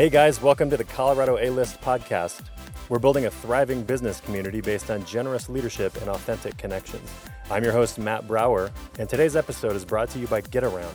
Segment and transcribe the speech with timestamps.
[0.00, 2.40] Hey guys, welcome to the Colorado A List podcast.
[2.88, 7.06] We're building a thriving business community based on generous leadership and authentic connections.
[7.50, 10.94] I'm your host, Matt Brower, and today's episode is brought to you by GetAround.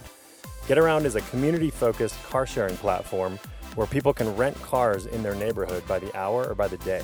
[0.65, 3.37] GetAround is a community focused car sharing platform
[3.75, 7.03] where people can rent cars in their neighborhood by the hour or by the day.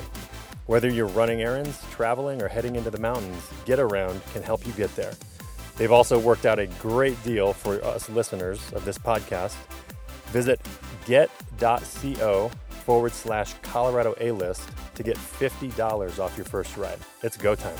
[0.66, 4.96] Whether you're running errands, traveling, or heading into the mountains, GetAround can help you get
[4.96, 5.14] there.
[5.78, 9.54] They've also worked out a great deal for us listeners of this podcast.
[10.32, 10.60] Visit
[11.06, 12.52] get.co
[12.86, 16.98] forward slash Colorado A list to get $50 off your first ride.
[17.24, 17.78] It's go time.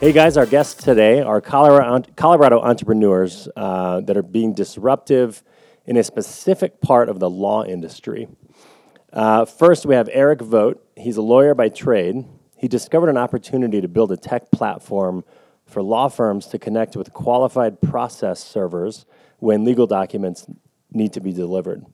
[0.00, 5.42] Hey guys, our guests today are Colorado, Colorado entrepreneurs uh, that are being disruptive
[5.86, 8.28] in a specific part of the law industry.
[9.14, 10.78] Uh, first, we have Eric Vogt.
[10.94, 12.26] He's a lawyer by trade.
[12.64, 15.22] He discovered an opportunity to build a tech platform
[15.66, 19.04] for law firms to connect with qualified process servers
[19.38, 20.46] when legal documents
[20.90, 21.84] need to be delivered.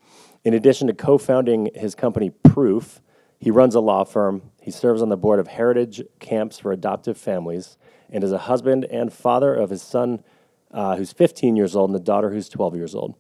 [0.45, 3.01] In addition to co founding his company Proof,
[3.41, 4.43] he runs a law firm.
[4.63, 7.77] He serves on the board of Heritage Camps for Adoptive Families
[8.09, 10.23] and is a husband and father of his son,
[10.71, 13.17] uh, who's 15 years old, and a daughter who's 12 years old.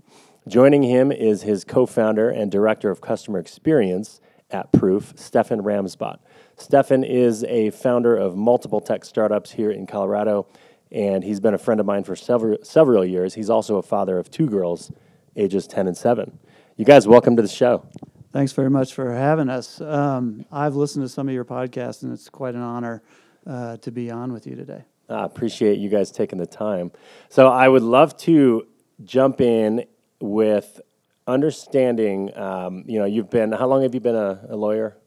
[0.46, 4.20] Joining him is his co founder and director of customer experience
[4.52, 6.18] at Proof, Stefan Ramsbot.
[6.60, 10.46] Stefan is a founder of multiple tech startups here in Colorado,
[10.92, 13.32] and he's been a friend of mine for several, several years.
[13.32, 14.92] He's also a father of two girls,
[15.36, 16.38] ages 10 and 7.
[16.76, 17.86] You guys, welcome to the show.
[18.32, 19.80] Thanks very much for having us.
[19.80, 23.02] Um, I've listened to some of your podcasts, and it's quite an honor
[23.46, 24.84] uh, to be on with you today.
[25.08, 26.92] I appreciate you guys taking the time.
[27.30, 28.66] So, I would love to
[29.02, 29.86] jump in
[30.20, 30.78] with
[31.26, 32.36] understanding.
[32.36, 34.99] Um, you know, you've been, how long have you been a, a lawyer?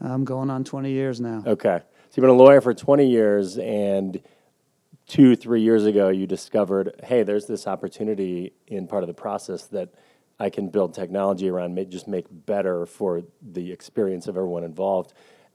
[0.00, 1.42] I'm going on 20 years now.
[1.46, 1.80] Okay.
[1.80, 4.20] So you've been a lawyer for 20 years, and
[5.06, 9.64] two, three years ago, you discovered, hey, there's this opportunity in part of the process
[9.66, 9.90] that
[10.38, 15.12] I can build technology around, make, just make better for the experience of everyone involved.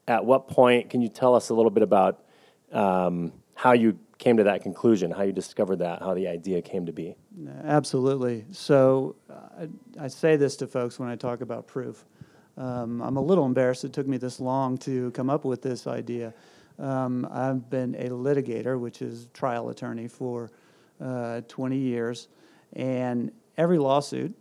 [0.08, 2.24] At what point can you tell us a little bit about
[2.72, 6.86] um, how you came to that conclusion, how you discovered that, how the idea came
[6.86, 7.16] to be?
[7.64, 8.46] Absolutely.
[8.52, 9.68] So uh,
[10.00, 12.06] I say this to folks when I talk about proof.
[12.58, 15.88] Um, I'm a little embarrassed it took me this long to come up with this
[15.88, 16.34] idea.
[16.80, 20.52] Um, I've been a litigator, which is trial attorney, for
[21.02, 22.28] uh, 20 years,
[22.74, 24.34] and every lawsuit,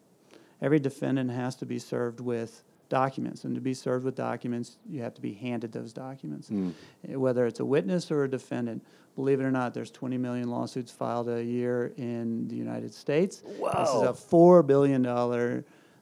[0.60, 3.44] every defendant has to be served with documents.
[3.44, 6.50] And to be served with documents, you have to be handed those documents.
[6.50, 6.72] Mm.
[7.08, 8.84] Whether it's a witness or a defendant,
[9.16, 13.42] believe it or not, there's 20 million lawsuits filed a year in the United States.
[13.58, 13.72] Wow.
[13.78, 15.04] This is a $4 billion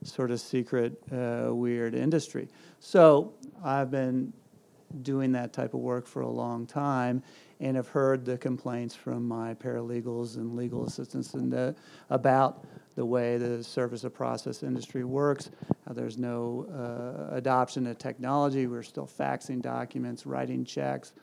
[0.05, 2.49] sort of secret, uh, weird industry.
[2.81, 3.33] So
[3.65, 4.33] I've been
[5.03, 7.23] doing that type of work for a long time
[7.61, 11.75] and have heard the complaints from my paralegals and legal assistants and the,
[12.11, 12.65] about
[12.97, 15.51] the way the service of process industry works.
[15.87, 18.67] How there's no uh, adoption of technology.
[18.67, 21.15] We're still faxing documents, writing checks,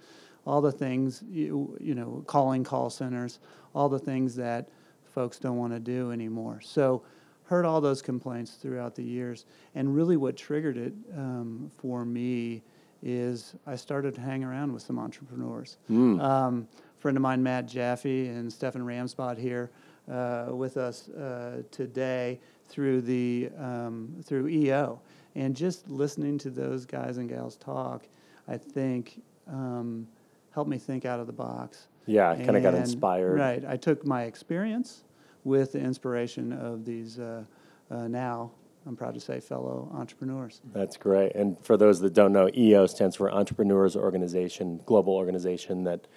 [0.45, 3.39] all the things, you, you know, calling call centers,
[3.75, 4.69] all the things that
[5.13, 6.61] folks don't want to do anymore.
[6.63, 7.03] So
[7.49, 9.45] heard all those complaints throughout the years.
[9.73, 12.61] And really, what triggered it um, for me
[13.01, 15.77] is I started to hang around with some entrepreneurs.
[15.89, 16.21] Mm.
[16.21, 16.67] Um,
[16.99, 19.71] friend of mine, Matt Jaffe, and Stefan Ramsbot here
[20.11, 25.01] uh, with us uh, today through the um, through EO,
[25.33, 28.05] and just listening to those guys and gals talk,
[28.47, 30.07] I think um,
[30.51, 31.87] helped me think out of the box.
[32.05, 33.39] Yeah, kind of got inspired.
[33.39, 35.03] Right, I took my experience
[35.43, 37.43] with the inspiration of these uh,
[37.91, 38.51] uh, now,
[38.85, 40.61] I'm proud to say, fellow entrepreneurs.
[40.73, 41.35] That's great.
[41.35, 46.07] And for those that don't know, EO stands for Entrepreneurs Organization, global organization that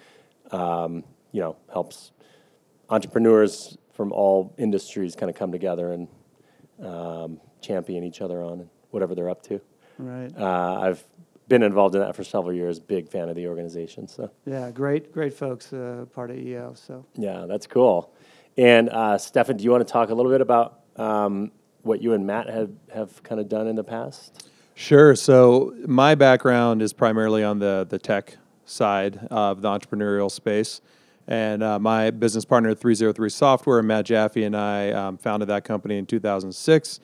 [0.51, 2.11] um, you know helps
[2.89, 6.07] entrepreneurs from all industries kind of come together and
[6.83, 9.61] um, champion each other on whatever they're up to.
[9.97, 10.31] Right.
[10.37, 11.03] Uh, I've
[11.47, 12.79] been involved in that for several years.
[12.79, 14.07] Big fan of the organization.
[14.07, 16.73] So yeah, great, great folks, uh, part of EO.
[16.75, 18.13] So yeah, that's cool.
[18.57, 21.51] And uh, Stefan, do you want to talk a little bit about um,
[21.81, 24.49] what you and Matt have, have kind of done in the past?
[24.75, 25.15] Sure.
[25.15, 30.81] So my background is primarily on the the tech side of the entrepreneurial space.
[31.27, 35.97] And uh, my business partner, 303 Software, Matt Jaffe, and I um, founded that company
[35.97, 36.99] in 2006.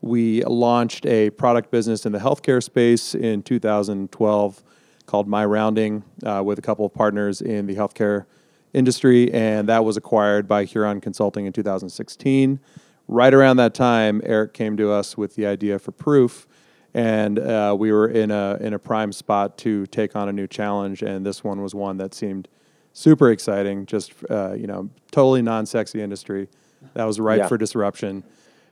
[0.00, 4.64] We launched a product business in the healthcare space in 2012
[5.06, 8.24] called MyRounding uh, with a couple of partners in the healthcare
[8.72, 12.60] industry, and that was acquired by Huron Consulting in 2016.
[13.08, 16.46] Right around that time, Eric came to us with the idea for Proof,
[16.94, 20.46] and uh, we were in a in a prime spot to take on a new
[20.46, 21.02] challenge.
[21.02, 22.48] And this one was one that seemed
[22.92, 23.86] super exciting.
[23.86, 26.48] Just uh, you know, totally non-sexy industry
[26.94, 27.48] that was ripe Yeah.
[27.48, 28.24] for disruption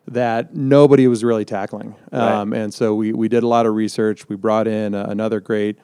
[0.09, 1.95] that nobody was really tackling.
[2.11, 2.21] Right.
[2.41, 4.29] Um, and so we we did a lot of research.
[4.29, 5.79] We brought in a, another great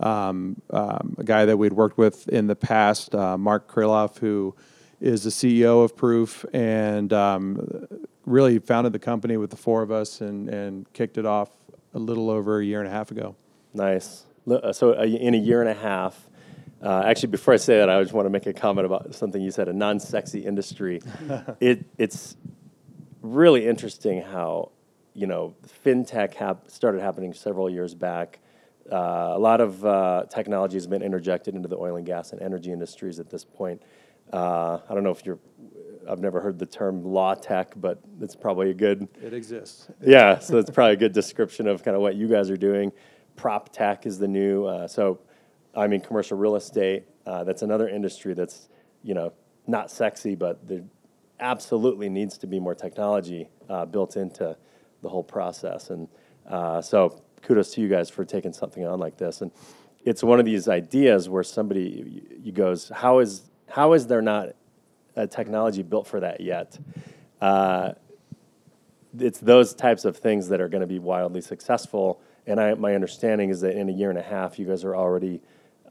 [0.00, 4.54] um, um, a guy that we'd worked with in the past, uh, Mark Krylov, who
[5.00, 7.86] is the CEO of Proof, and um,
[8.26, 11.50] really founded the company with the four of us and, and kicked it off
[11.94, 13.34] a little over a year and a half ago.
[13.74, 14.24] Nice.
[14.50, 16.28] Uh, So uh, in a year and a half,
[16.82, 19.42] uh, actually, before I say that, I just want to make a comment about something
[19.42, 21.00] you said, a non-sexy industry.
[21.60, 22.36] it, it's
[23.20, 24.70] really interesting how,
[25.12, 25.54] you know,
[25.84, 28.38] fintech hap- started happening several years back.
[28.90, 32.40] Uh, a lot of uh, technology has been interjected into the oil and gas and
[32.40, 33.82] energy industries at this point.
[34.32, 35.38] Uh, I don't know if you're,
[36.08, 39.88] I've never heard the term law tech, but it's probably a good It exists.
[40.00, 42.92] yeah, so it's probably a good description of kind of what you guys are doing.
[43.36, 44.64] Prop tech is the new.
[44.64, 45.20] Uh, so,
[45.74, 47.04] I mean, commercial real estate.
[47.26, 48.68] Uh, that's another industry that's
[49.02, 49.32] you know
[49.66, 50.82] not sexy, but there
[51.40, 54.56] absolutely needs to be more technology uh, built into
[55.02, 55.90] the whole process.
[55.90, 56.08] And
[56.48, 59.40] uh, so, kudos to you guys for taking something on like this.
[59.40, 59.50] And
[60.04, 64.50] it's one of these ideas where somebody you goes, how is how is there not
[65.16, 66.78] a technology built for that yet?
[67.40, 67.92] Uh,
[69.18, 72.20] it's those types of things that are going to be wildly successful.
[72.46, 74.96] And I, my understanding is that in a year and a half, you guys are
[74.96, 75.40] already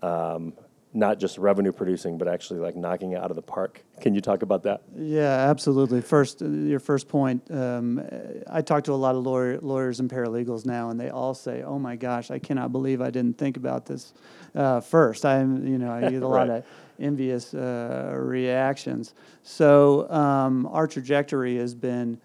[0.02, 0.54] um,
[0.98, 3.84] not just revenue producing, but actually like knocking it out of the park.
[4.02, 4.82] Can you talk about that?
[4.96, 6.02] Yeah, absolutely.
[6.02, 7.50] First, your first point.
[7.52, 8.02] Um,
[8.48, 11.62] I talk to a lot of lawyer, lawyers and paralegals now, and they all say,
[11.62, 14.14] "Oh my gosh, I cannot believe I didn't think about this
[14.56, 15.24] uh, first.
[15.24, 16.66] I'm, you know, I get a lot of
[17.00, 19.14] envious uh, reactions.
[19.44, 22.20] So um, our trajectory has been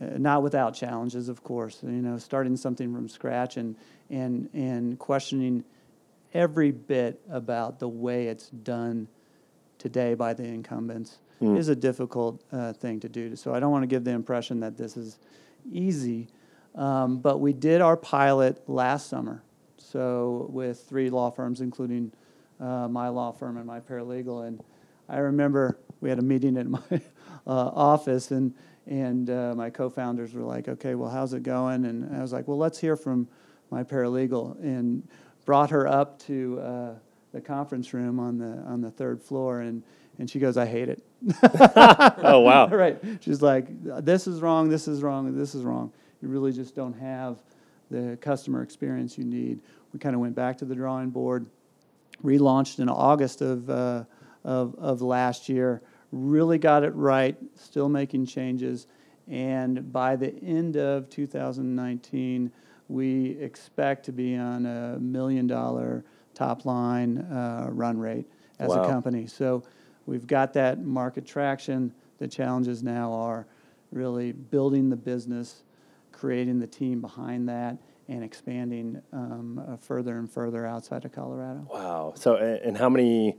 [0.00, 1.80] uh, not without challenges, of course.
[1.82, 3.76] You know, starting something from scratch and
[4.08, 5.64] and and questioning
[6.34, 9.08] every bit about the way it's done
[9.78, 11.18] today by the incumbents
[11.56, 13.36] is a difficult uh, thing to do.
[13.36, 15.18] So I don't want to give the impression that this is
[15.70, 16.26] easy,
[16.74, 19.42] um, but we did our pilot last summer.
[19.76, 22.12] So with three law firms, including
[22.60, 24.62] uh, my law firm and my paralegal, and
[25.08, 27.00] I remember we had a meeting at my uh,
[27.46, 28.54] office, and
[28.86, 32.48] and uh, my co-founders were like, "Okay, well, how's it going?" And I was like,
[32.48, 33.28] "Well, let's hear from
[33.70, 35.06] my paralegal," and
[35.48, 36.94] brought her up to uh,
[37.32, 39.82] the conference room on the on the third floor, and
[40.18, 41.02] and she goes, "I hate it."
[42.20, 42.68] Oh wow!
[42.84, 42.98] right.
[43.22, 43.66] She's like,
[44.04, 45.90] this is wrong, this is wrong, this is wrong.
[46.20, 47.38] You really just don't have
[47.90, 49.60] the customer experience you need.
[49.94, 51.46] We kind of went back to the drawing board,
[52.22, 54.04] relaunched in August of, uh,
[54.44, 55.80] of, of last year,
[56.12, 58.86] really got it right, still making changes.
[59.26, 62.52] And by the end of 2019,
[62.88, 66.04] we expect to be on a million dollar
[66.34, 68.26] top line uh, run rate
[68.58, 68.82] as Wow.
[68.82, 69.26] a company.
[69.26, 69.62] So
[70.06, 71.92] we've got that market traction.
[72.18, 73.46] The challenges now are
[73.92, 75.62] really building the business,
[76.12, 81.68] creating the team behind that, and expanding um, uh, further and further outside of Colorado.
[81.72, 82.14] Wow.
[82.16, 83.36] So, and how many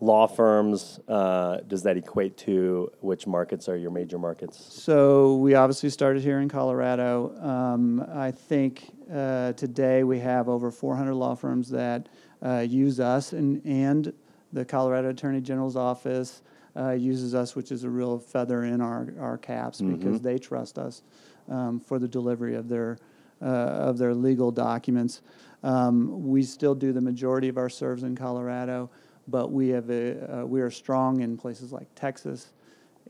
[0.00, 2.90] law firms uh, does that equate to?
[3.00, 4.58] Which markets are your major markets?
[4.72, 7.34] So we obviously started here in Colorado.
[7.40, 12.08] Um, I think uh, today we have over 400 law firms that
[12.44, 14.12] uh, use us, and, and
[14.52, 16.42] the Colorado Attorney General's office
[16.76, 20.78] uh, uses us, which is a real feather in our, our caps because they trust
[20.78, 21.02] us
[21.48, 22.98] um, for the delivery of their
[23.40, 25.22] uh, of their legal documents.
[25.62, 28.90] Um, we still do the majority of our serves in Colorado,
[29.28, 32.48] but we have a, uh, we are strong in places like Texas,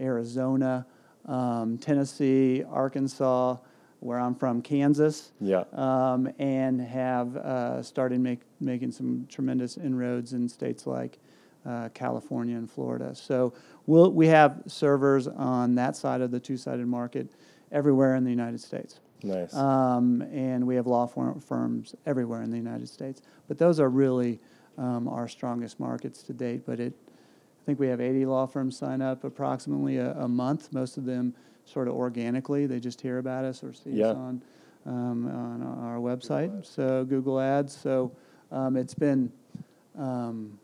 [0.00, 0.86] Arizona,
[1.26, 3.56] um, Tennessee, Arkansas,
[4.00, 5.64] where I'm from, Kansas, Yeah.
[5.72, 11.18] um, and have uh, started make, making some tremendous inroads in states like
[11.66, 13.14] uh, California and Florida.
[13.14, 13.52] So
[13.86, 17.28] we'll, we have servers on that side of the two-sided market
[17.72, 19.00] everywhere in the United States.
[19.24, 19.52] Nice.
[19.54, 23.20] Um, and we have law firms everywhere in the United States.
[23.48, 24.38] But those are really
[24.78, 26.62] um, our strongest markets to date.
[26.64, 30.72] But it, I think we have 80 law firms sign up approximately a, a month.
[30.72, 32.66] Most of them sort of organically.
[32.66, 34.08] They just hear about us or see Yeah.
[34.10, 34.42] us on
[34.86, 36.64] um, on our website.
[36.64, 37.76] So Google Ads.
[37.76, 38.12] So
[38.50, 39.30] um, it's been
[39.98, 40.58] um,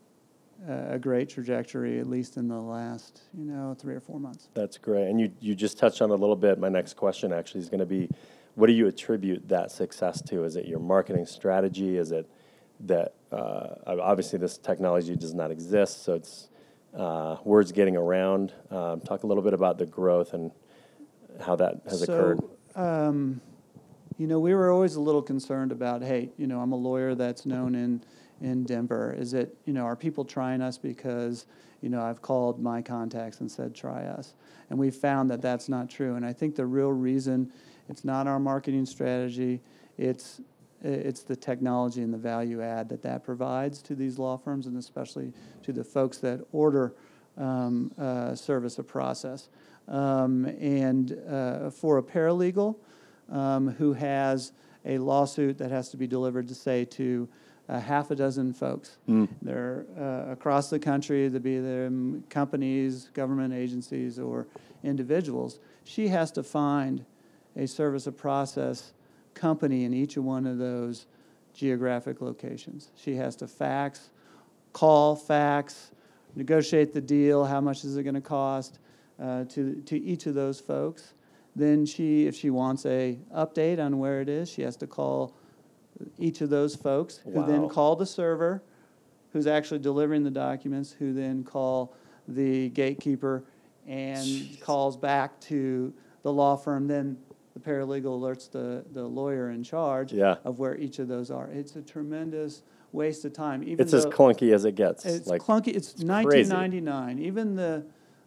[0.67, 4.49] a a great trajectory, at least in the last you know three or four months.
[4.55, 5.07] That's great.
[5.09, 6.57] And you, you just touched on a little bit.
[6.57, 8.09] My next question actually is going to be
[8.55, 10.43] what do you attribute that success to?
[10.45, 11.97] Is it your marketing strategy?
[11.97, 12.27] Is it
[12.81, 16.49] that uh, obviously this technology does not exist, so it's
[16.95, 18.53] uh, words getting around?
[18.71, 20.51] Um, talk a little bit about the growth and
[21.41, 22.39] how that has so, occurred.
[22.75, 23.41] Um,
[24.17, 27.15] you know, we were always a little concerned about, hey, you know, I'm a lawyer
[27.15, 28.01] that's known in
[28.41, 29.15] in Denver.
[29.17, 31.45] Is it, you know, are people trying us because,
[31.81, 34.33] you know, I've called my contacts and said try us,
[34.69, 36.15] and we found that that's not true.
[36.15, 37.51] And I think the real reason
[37.89, 39.61] it's not our marketing strategy,
[39.97, 40.41] it's
[40.81, 44.77] it's the technology and the value add that that provides to these law firms, and
[44.77, 46.93] especially to the folks that order
[47.37, 49.49] um, uh, service of process.
[49.87, 52.75] Um, and uh, for a paralegal
[53.31, 54.51] um, who has
[54.83, 57.27] a lawsuit that has to be delivered to say to
[57.67, 58.97] a half a dozen folks.
[59.09, 59.27] Mm.
[59.41, 64.47] They're uh, across the country, they be them companies, government agencies, or
[64.83, 65.59] individuals.
[65.83, 67.05] She has to find
[67.55, 68.93] a service of process
[69.35, 71.05] company in each of one of those
[71.53, 72.89] geographic locations.
[72.95, 74.09] She has to fax,
[74.73, 75.91] call, fax,
[76.35, 78.79] negotiate the deal, how much is it going to cost
[79.21, 81.13] uh, to, to each of those folks.
[81.55, 85.33] Then she, if she wants a update on where it is, she has to call
[86.19, 88.61] each of those folks, who then call the server,
[89.31, 91.93] who's actually delivering the documents, who then call
[92.27, 93.45] the gatekeeper
[93.87, 96.87] and calls back to the law firm.
[96.87, 97.17] Then
[97.55, 100.35] the paralegal alerts the, the lawyer in charge Yeah.
[100.43, 101.47] of where each of those are.
[101.47, 103.63] It's a tremendous waste of time.
[103.63, 105.05] Even It's as clunky as it gets.
[105.05, 105.69] it's like, clunky.
[105.69, 106.51] It's crazy.
[106.53, 107.19] 1999.
[107.19, 107.83] Even the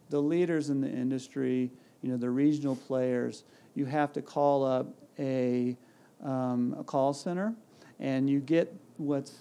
[0.09, 1.69] the leaders in the industry,
[2.01, 3.43] you know, the regional players,
[3.75, 4.87] you have to call up
[5.19, 5.77] a
[6.23, 7.53] um, a call center,
[7.99, 9.37] and you get what's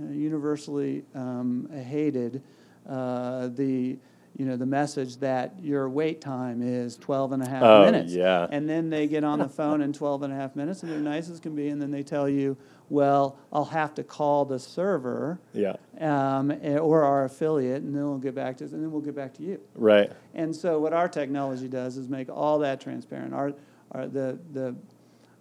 [0.00, 2.42] uh, universally um, hated.
[2.88, 3.98] Uh, the
[4.36, 8.12] you know the message that your wait time is 12 and a half Oh, minutes
[8.12, 8.46] yeah.
[8.50, 10.98] and then they get on the phone in 12 and a half minutes and they're
[10.98, 12.56] nice as can be and then they tell you
[12.88, 15.74] well i'll have to call the server yeah.
[16.00, 19.00] um, eh, or our affiliate, and then we'll get back to us and then we'll
[19.02, 19.60] get back to you.
[19.74, 20.10] Right.
[20.34, 23.32] And so, what our technology does is make all that transparent.
[23.34, 23.52] Our,
[23.92, 24.74] our the the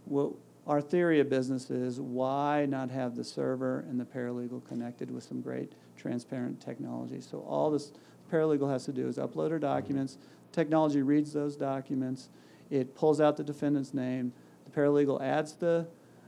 [0.06, 0.32] what
[0.68, 5.24] our theory of business is why not have the server and the paralegal connected with
[5.24, 7.20] some great transparent technology.
[7.22, 7.92] So all this
[8.32, 10.18] paralegal has to do is upload her documents.
[10.52, 12.30] Technology reads those documents.
[12.70, 14.34] It pulls out the defendant's name.
[14.66, 15.88] The paralegal adds the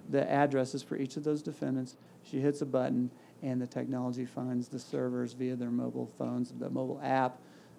[0.09, 1.95] the addresses for each of those defendants.
[2.23, 3.09] She hits a button,
[3.41, 7.37] and the technology finds the servers via their mobile phones, the mobile app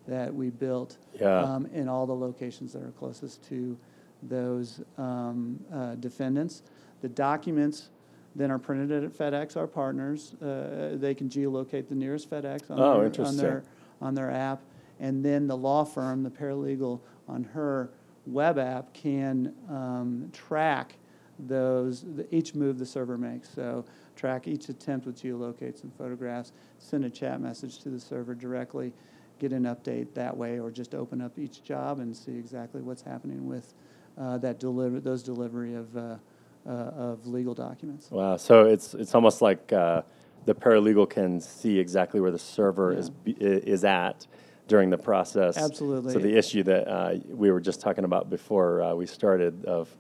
[0.09, 1.41] that we built Yeah.
[1.43, 3.77] um, in all the locations that are closest to
[4.23, 6.63] those um, uh, defendants.
[7.03, 7.91] The documents
[8.35, 10.35] then are printed at FedEx, our partners.
[10.43, 13.65] Uh, they can geolocate the nearest FedEx on, Oh, their, on their
[14.05, 14.63] on their app,
[15.01, 17.91] and then the law firm, the paralegal, on her
[18.27, 20.97] web app can um, track
[21.39, 23.49] those the, each move the server makes.
[23.49, 23.85] So
[24.15, 26.53] track each attempt with geolocates and photographs.
[26.79, 28.93] Send a chat message to the server directly.
[29.41, 33.03] Get an update that way, or just open up each job and see exactly what's
[33.03, 33.75] happening with
[34.17, 36.17] uh, that deliver those delivery of uh,
[36.67, 38.11] uh, of legal documents.
[38.11, 38.37] Wow.
[38.37, 40.03] So it's it's almost like uh,
[40.45, 44.27] the paralegal can see exactly where the server is is at
[44.69, 45.57] during the process.
[45.59, 46.13] Absolutely.
[46.13, 49.95] So the issue that uh, we were just talking about before uh, we started of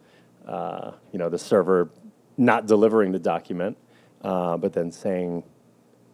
[0.46, 1.90] uh, you know the server
[2.36, 3.76] not delivering the document,
[4.22, 5.44] uh, but then saying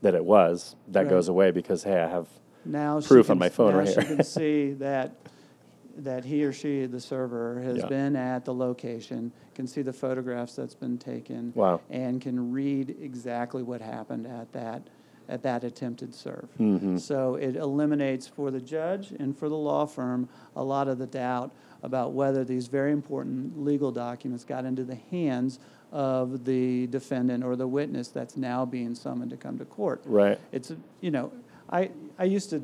[0.02, 1.10] that it was that Right.
[1.10, 2.26] goes away because hey I have
[2.64, 4.04] Now Proof can, on my phone now right she here.
[4.16, 5.14] can see that
[6.04, 7.87] that he or she, the server, has Yeah.
[7.87, 11.80] been at the location, can see the photographs that's been taken, Wow.
[11.90, 14.88] and can read exactly what happened at that
[15.28, 16.49] at that attempted serve.
[16.59, 16.97] Mm-hmm.
[16.97, 21.07] So it eliminates for the judge and for the law firm a lot of the
[21.07, 21.52] doubt
[21.85, 25.61] about whether these very important legal documents got into the hands
[25.92, 30.38] of the defendant or the witness that's now being summoned to come to court right.
[30.52, 31.33] it's you know
[31.71, 32.62] i i used to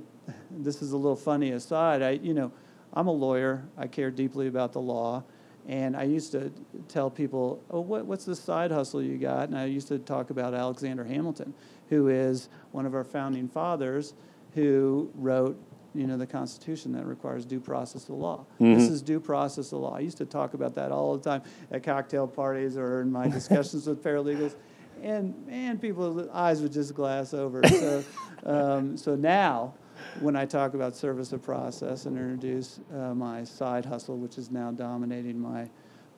[0.50, 2.52] this is a little funny aside i you know
[2.96, 3.62] i'm a lawyer.
[3.78, 5.22] I care deeply about the law.
[5.68, 6.52] And i used to
[6.88, 9.48] tell people oh what, what's the side hustle you got?
[9.48, 11.54] And i used to talk about alexander hamilton
[11.90, 14.14] who is one of our founding fathers
[14.54, 15.56] who wrote
[15.96, 18.44] you know the constitution that requires due process of law.
[18.58, 19.96] This is due process of law.
[19.96, 23.28] I used to talk about that all the time at cocktail parties or in my
[23.28, 24.54] discussions with paralegals.
[25.02, 27.66] And man, people's eyes would just glass over.
[27.66, 28.04] So,
[28.44, 29.74] um, so now,
[30.20, 34.50] when I talk about service of process and introduce uh, my side hustle, which is
[34.50, 35.68] now dominating my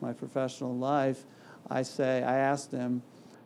[0.01, 1.25] my professional life,
[1.69, 3.01] I say I ask them,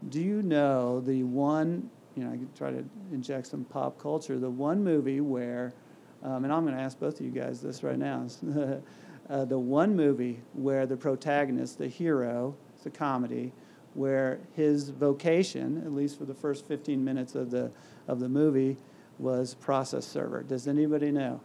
[0.09, 4.37] "Do you know the one?" You know, I try to inject some pop culture.
[4.37, 5.73] The one movie where,
[6.21, 8.27] um, and I'm going to ask both of you guys this right now.
[9.29, 13.51] uh, the one movie where the protagonist, the hero, it's a comedy,
[13.95, 17.71] where his vocation, at least for the first 15 minutes of the
[18.07, 18.77] of the movie,
[19.19, 20.43] was process server.
[20.43, 21.41] Does anybody know?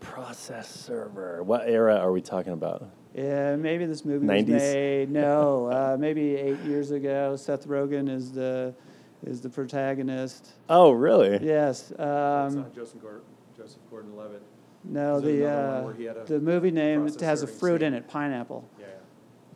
[0.00, 1.42] process server.
[1.42, 2.88] What era are we talking about?
[3.14, 4.38] Yeah, maybe this movie 90s?
[4.52, 5.10] was made.
[5.10, 7.36] No, uh, maybe eight years ago.
[7.36, 8.74] Seth Rogen is the
[9.26, 10.52] is the protagonist.
[10.68, 11.44] Oh, really?
[11.44, 11.90] Yes.
[11.98, 13.22] Um, Joseph Gordon,
[13.56, 14.42] Joseph Gordon-Levitt.
[14.84, 17.88] no, the uh, where he had a the movie name has a fruit scene?
[17.88, 18.68] in it, pineapple.
[18.78, 18.86] Yeah.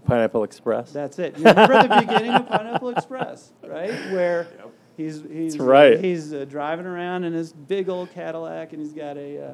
[0.04, 0.90] Pineapple Express.
[0.90, 1.38] That's it.
[1.38, 3.92] You remember the beginning of Pineapple Express, right?
[4.10, 4.48] Where
[4.96, 5.98] he's he's right.
[6.00, 9.52] he's uh, driving around in his big old Cadillac, and he's got a uh,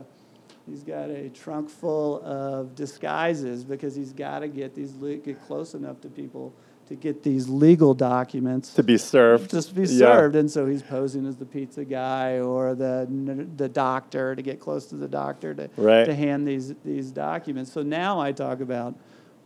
[0.66, 5.40] he's got a trunk full of disguises because he's got to get these le- get
[5.46, 6.52] close enough to people
[6.88, 9.50] to get these legal documents to be served.
[9.50, 9.86] just be Yeah.
[10.06, 10.36] served.
[10.36, 13.06] And so he's posing as the pizza guy or the
[13.56, 16.04] the doctor to get close to the doctor to Right.
[16.04, 17.70] to hand these these documents.
[17.72, 18.94] So now I talk about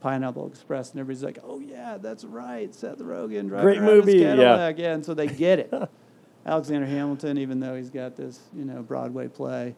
[0.03, 4.07] Pineapple Express, and everybody's like, "Oh yeah, that's right, Seth Rogen, driving Great around his
[4.07, 4.73] movie, yeah.
[4.77, 4.93] Yeah.
[4.93, 5.73] and so they get it.
[6.47, 9.77] Alexander Hamilton, even though he's got this you know Broadway play,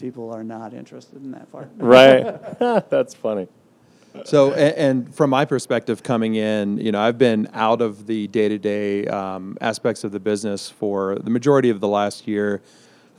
[0.00, 1.70] people are not interested in that part.
[1.78, 2.22] Right.
[2.90, 3.48] That's funny.
[4.24, 8.26] So, and, and from my perspective, coming in, you know, I've been out of the
[8.26, 12.60] day-to-day um, aspects of the business for the majority of the last year,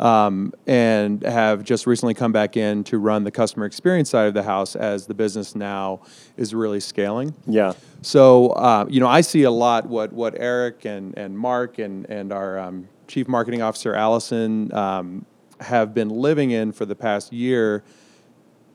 [0.01, 4.33] um, and have just recently come back in to run the customer experience side of
[4.33, 6.01] the house as the business now
[6.37, 7.35] is really scaling.
[7.45, 7.73] Yeah.
[8.01, 12.09] So, uh, you know, I see a lot what what Eric and and Mark and
[12.09, 15.25] and our um, chief marketing officer Allison um,
[15.59, 17.83] have been living in for the past year.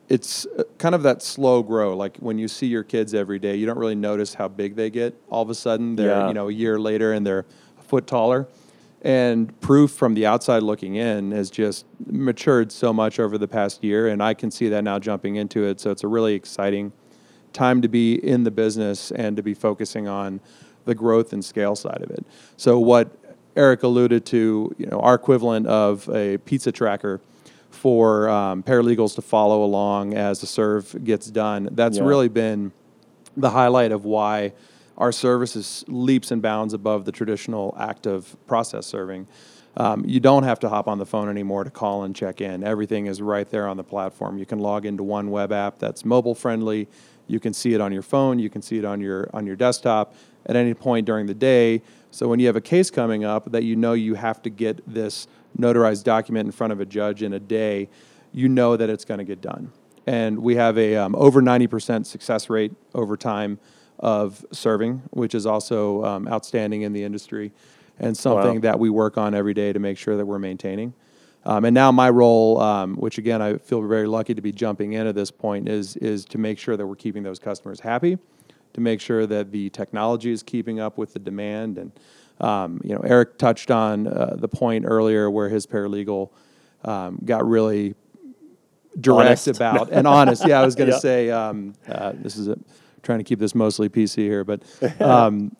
[0.08, 1.96] It's uh, kind of that slow grow.
[1.96, 4.90] Like when you see your kids every day, you don't really notice how big they
[4.90, 5.20] get.
[5.28, 6.28] All of a sudden, they're Yeah.
[6.28, 7.44] you know a year later and they're
[7.80, 8.46] a foot taller.
[9.02, 13.84] And proof from the outside looking in has just matured so much over the past
[13.84, 15.80] year, and I can see that now jumping into it.
[15.80, 16.92] So it's a really exciting
[17.52, 20.40] time to be in the business and to be focusing on
[20.86, 22.24] the growth and scale side of it.
[22.56, 23.16] So what
[23.54, 27.20] Eric alluded to, you know, our equivalent of a pizza tracker
[27.70, 31.68] for um, paralegals to follow along as the serve gets done.
[31.72, 32.04] That's Yeah.
[32.04, 32.72] really been
[33.36, 34.52] the highlight of why
[34.98, 39.26] our service is leaps and bounds above the traditional active process serving.
[39.76, 42.64] Um, you don't have to hop on the phone anymore to call and check in.
[42.64, 44.38] Everything is right there on the platform.
[44.38, 46.88] You can log into one web app that's mobile friendly.
[47.26, 48.38] You can see it on your phone.
[48.38, 50.14] You can see it on your on your desktop
[50.46, 51.82] at any point during the day.
[52.10, 54.80] So when you have a case coming up that you know you have to get
[54.86, 55.28] this
[55.58, 57.90] notarized document in front of a judge in a day,
[58.32, 59.72] you know that it's going to get done.
[60.06, 63.58] And we have a um, over 90% success rate over time
[63.98, 67.52] of serving, which is also um, outstanding in the industry
[67.98, 68.60] and something Wow.
[68.60, 70.92] that we work on every day to make sure that we're maintaining.
[71.44, 74.94] Um, and now my role, um, which again I feel very lucky to be jumping
[74.94, 78.18] in at this point, is is to make sure that we're keeping those customers happy,
[78.74, 81.78] to make sure that the technology is keeping up with the demand.
[81.78, 81.92] And
[82.40, 86.30] um, you know, Eric touched on uh, the point earlier where his paralegal
[86.84, 87.94] um, got really
[89.00, 89.48] direct Honest.
[89.48, 90.46] about and honest.
[90.46, 90.98] Yeah, I was going to Yeah.
[91.00, 92.58] say um, uh, this is a,
[93.06, 94.62] trying to keep this mostly PC here, but
[95.00, 95.56] um,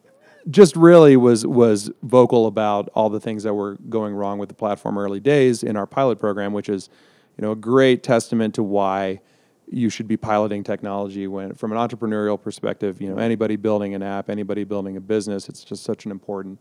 [0.51, 4.55] just really was was vocal about all the things that were going wrong with the
[4.55, 6.91] platform early days in our pilot program, which is
[7.39, 9.21] you know a great testament to why
[9.69, 14.03] you should be piloting technology when from an entrepreneurial perspective you know anybody building an
[14.03, 16.61] app anybody building a business it's just such an important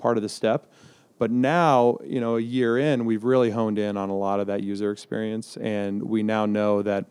[0.00, 0.72] part of the step.
[1.18, 4.46] But now you know a year in we've really honed in on a lot of
[4.48, 7.06] that user experience and we now know that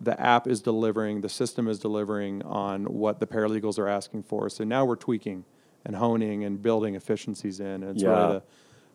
[0.00, 4.48] the app is delivering the system is delivering on what the paralegals are asking for
[4.50, 5.44] so now we're tweaking
[5.84, 8.08] and honing and building efficiencies in and it's Yeah.
[8.10, 8.42] really the,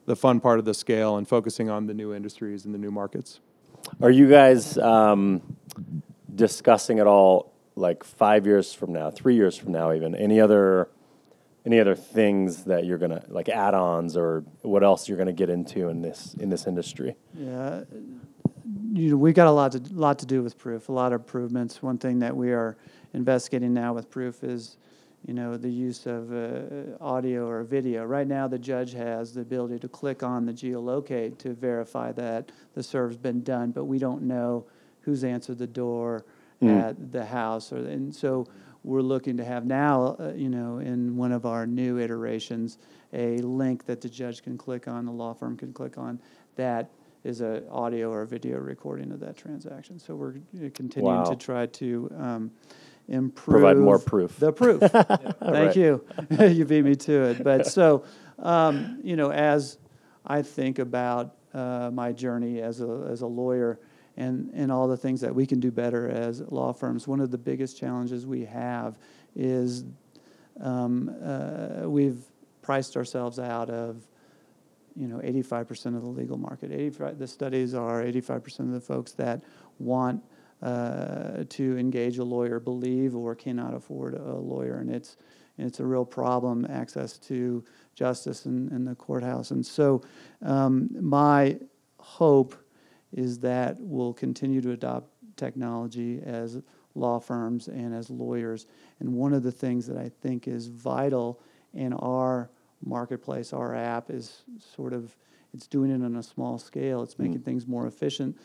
[0.08, 2.92] the fun part of the scale and focusing on the new industries and the new
[2.92, 3.40] markets
[4.02, 5.42] Are you guys um,
[6.34, 10.90] discussing at all, like five years from now, three years from now, even any other,
[11.66, 15.90] any other things that you're gonna like add-ons or what else you're gonna get into
[15.90, 17.16] in this in this industry?
[17.34, 17.84] Yeah,
[18.94, 20.90] you know, we've got a lot to lot to do with proof.
[20.90, 21.82] A lot of improvements.
[21.82, 22.78] One thing that we are
[23.14, 24.78] investigating now with proof is,
[25.26, 28.04] you know, the use of uh, audio or video.
[28.04, 32.52] Right now, the judge has the ability to click on the geolocate to verify that
[32.74, 34.66] the serve's been done, but we don't know
[35.02, 36.26] who's answered the door
[36.62, 38.46] at the house, or and so
[38.84, 42.78] we're looking to have now, uh, you know, in one of our new iterations,
[43.14, 46.20] a link that the judge can click on, the law firm can click on,
[46.56, 46.92] that
[47.24, 50.00] is a audio or video recording of that transaction.
[50.00, 50.36] So we're
[50.72, 51.30] continuing Wow.
[51.30, 52.52] to try to um,
[53.08, 53.54] improve.
[53.62, 54.38] Provide more proof.
[54.40, 54.82] The proof.
[54.92, 55.76] Thank Right.
[55.76, 56.04] you.
[56.40, 57.44] you beat me to it.
[57.44, 58.04] But so,
[58.40, 59.78] um, you know, as
[60.26, 63.80] I think about uh, my journey as a, as a lawyer
[64.18, 67.30] and, and all the things that we can do better as law firms, one of
[67.32, 68.98] the biggest challenges we have
[69.36, 69.84] is
[70.60, 72.24] um, uh, we've
[72.62, 74.06] priced ourselves out of
[74.96, 76.72] you know, 85% of the legal market.
[76.72, 79.44] 85, the studies are 85% of the folks that
[79.80, 80.24] want
[80.62, 85.18] uh, to engage a lawyer believe or cannot afford a lawyer, and it's
[85.58, 89.52] and it's a real problem access to justice in, in the courthouse.
[89.52, 90.02] And so,
[90.42, 91.58] um, my
[92.00, 92.56] hope
[93.12, 96.62] is that we'll continue to adopt technology as
[96.96, 98.68] law firms and as lawyers.
[99.00, 101.42] And one of the things that I think is vital
[101.74, 102.50] in our
[102.84, 105.16] marketplace, our app is sort of
[105.54, 107.04] it's doing it on a small scale.
[107.04, 107.46] It's making mm.
[107.46, 108.38] things more efficient,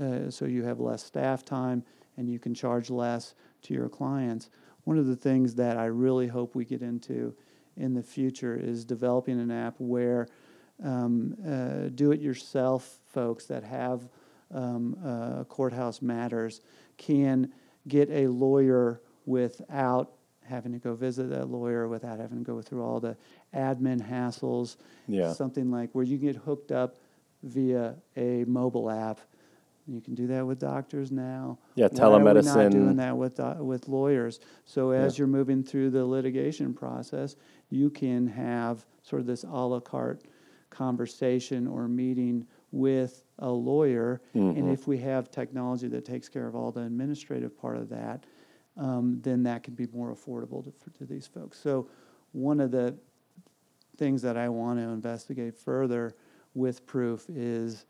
[0.00, 1.84] uh, so you have less staff time
[2.16, 4.50] and you can charge less to your clients.
[4.84, 7.34] One of the things that I really hope we get into
[7.76, 10.28] in the future is developing an app where
[10.84, 14.08] um, uh, do-it-yourself folks that have
[14.52, 16.60] um, uh, courthouse matters
[16.96, 17.52] can
[17.88, 20.12] get a lawyer without
[20.44, 23.16] having to go visit that lawyer, without having to go through all the
[23.54, 24.76] admin hassles.
[25.06, 25.32] Yeah.
[25.32, 26.96] Something like where you can get hooked up
[27.42, 29.20] via a mobile app.
[29.88, 31.58] You can do that with doctors now.
[31.74, 32.44] Yeah, telemedicine.
[32.44, 34.38] Why are we not doing that with uh, with lawyers?
[34.64, 35.22] So as yeah.
[35.22, 37.34] you're moving through the litigation process,
[37.68, 40.22] you can have sort of this a la carte
[40.70, 44.22] conversation or meeting with a lawyer.
[44.34, 44.58] Mm-hmm.
[44.58, 48.24] And if we have technology that takes care of all the administrative part of that,
[48.76, 51.58] um, then that can be more affordable to, for, to these folks.
[51.58, 51.88] So
[52.32, 52.94] one of the
[53.96, 56.14] things that I want to investigate further
[56.54, 57.84] with proof is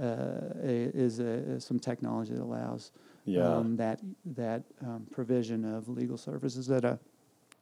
[0.00, 2.92] uh, a, is a, some technology that allows
[3.24, 3.46] yeah.
[3.46, 6.98] um, that that um, provision of legal services at a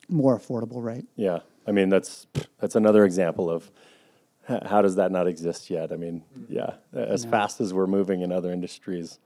[0.09, 1.05] more affordable rate.
[1.17, 2.27] Yeah, I mean that's
[2.59, 3.71] that's another example of
[4.65, 5.93] how does that not exist yet?
[5.93, 6.53] I mean, mm-hmm.
[6.55, 9.19] yeah, as fast as we're moving in other industries,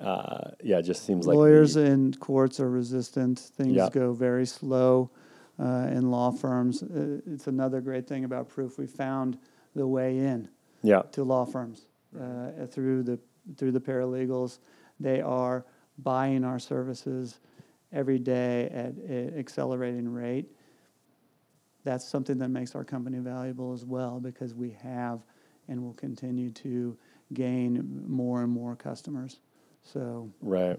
[0.00, 3.38] uh, yeah, it just seems like lawyers and courts are resistant.
[3.38, 3.88] Things yeah.
[3.90, 5.10] go very slow
[5.58, 6.82] uh, in law firms.
[6.82, 8.78] Uh, it's another great thing about proof.
[8.78, 9.38] We found
[9.74, 10.48] the way in
[10.82, 11.02] yeah.
[11.12, 11.86] to law firms
[12.20, 13.18] uh, through the
[13.56, 14.58] through the paralegals.
[14.98, 15.64] They are
[15.98, 17.38] buying our services
[17.92, 20.46] every day at an accelerating rate.
[21.84, 25.20] That's something that makes our company valuable as well because we have
[25.68, 26.96] and will continue to
[27.32, 29.38] gain more and more customers.
[29.84, 30.78] So right.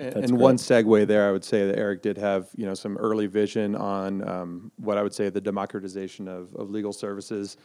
[0.00, 2.96] And, and one segue there, I would say that Eric did have you know some
[2.96, 7.56] early vision on um, what I would say the democratization of, of legal services.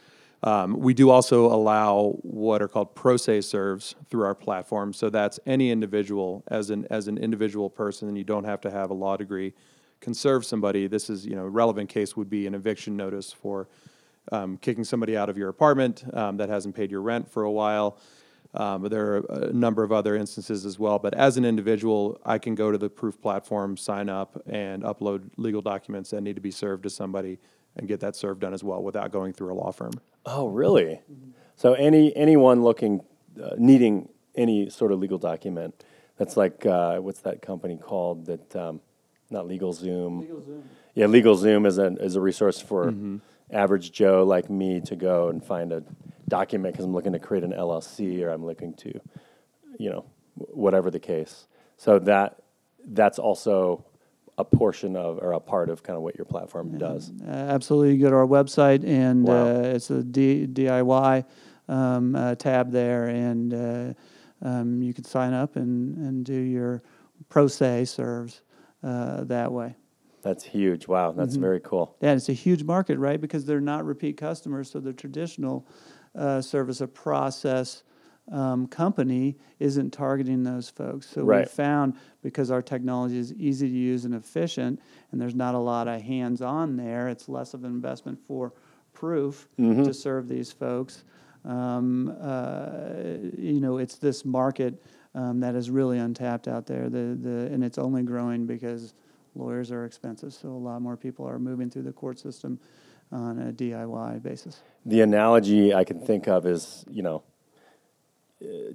[0.42, 4.92] Um, we do also allow what are called pro se serves through our platform.
[4.92, 8.70] So that's any individual as an as an individual person, and you don't have to
[8.70, 9.52] have a law degree,
[10.00, 10.86] can serve somebody.
[10.86, 13.68] This is you know relevant case would be an eviction notice for
[14.30, 17.50] um, kicking somebody out of your apartment um, that hasn't paid your rent for a
[17.50, 17.98] while.
[18.52, 20.98] Um, there are a number of other instances as well.
[20.98, 25.30] But as an individual, I can go to the proof platform, sign up, and upload
[25.36, 27.38] legal documents that need to be served to somebody
[27.76, 29.92] and get that served done as well without going through a law firm.
[30.26, 31.00] Oh, really?
[31.10, 31.30] Mm-hmm.
[31.54, 33.02] So any anyone looking,
[33.40, 35.84] uh, needing any sort of legal document,
[36.16, 38.26] that's like uh, what's that company called?
[38.26, 38.80] That um,
[39.30, 40.26] not LegalZoom.
[40.26, 40.62] LegalZoom.
[40.94, 43.18] Yeah, LegalZoom is a is a resource for mm-hmm.
[43.52, 45.84] average Joe like me to go and find a
[46.30, 48.98] document because I'm looking to create an LLC or I'm looking to,
[49.78, 51.46] you know, whatever the case.
[51.76, 52.42] So that
[52.86, 53.84] that's also
[54.38, 57.12] a portion of or a part of kind of what your platform does.
[57.22, 59.46] Uh, absolutely, you go to our website and wow.
[59.46, 61.24] uh, it's a D- DIY
[61.68, 63.94] um, uh, tab there, and uh,
[64.42, 66.82] um, you can sign up and and do your
[67.28, 68.42] pro se serves
[68.82, 69.76] uh, that way.
[70.22, 70.86] That's huge.
[70.86, 71.42] Wow, that's mm-hmm.
[71.42, 71.96] very cool.
[72.00, 73.20] Yeah, it's a huge market, right?
[73.20, 75.66] Because they're not repeat customers, so the traditional
[76.14, 77.82] uh, service, a process
[78.30, 81.08] um, company isn't targeting those folks.
[81.08, 81.40] So right.
[81.40, 85.58] we found because our technology is easy to use and efficient, and there's not a
[85.58, 88.52] lot of hands on there, it's less of an investment for
[88.92, 89.82] proof mm-hmm.
[89.82, 91.04] to serve these folks.
[91.44, 92.90] Um, uh,
[93.36, 94.82] you know, it's this market
[95.14, 98.94] um, that is really untapped out there, the, the, and it's only growing because
[99.34, 100.32] lawyers are expensive.
[100.34, 102.60] So a lot more people are moving through the court system
[103.12, 104.60] on a DIY basis.
[104.86, 107.22] The analogy I can think of is, you know,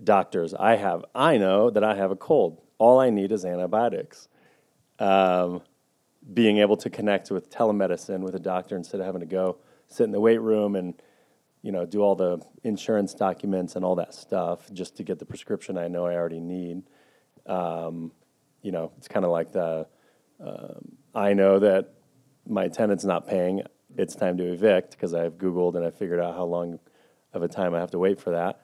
[0.03, 0.53] doctors.
[0.53, 2.61] I have, I know that I have a cold.
[2.77, 4.27] All I need is antibiotics.
[4.99, 5.61] Um,
[6.33, 10.03] being able to connect with telemedicine with a doctor instead of having to go sit
[10.03, 10.93] in the wait room and,
[11.61, 15.25] you know, do all the insurance documents and all that stuff just to get the
[15.25, 16.83] prescription I know I already need.
[17.45, 18.11] Um,
[18.61, 19.87] you know, it's kind of like the,
[20.43, 21.93] um, I know that
[22.47, 23.61] my tenant's not paying
[23.97, 26.79] it's time to evict because I've Googled and I figured out how long
[27.33, 28.61] of a time I have to wait for that.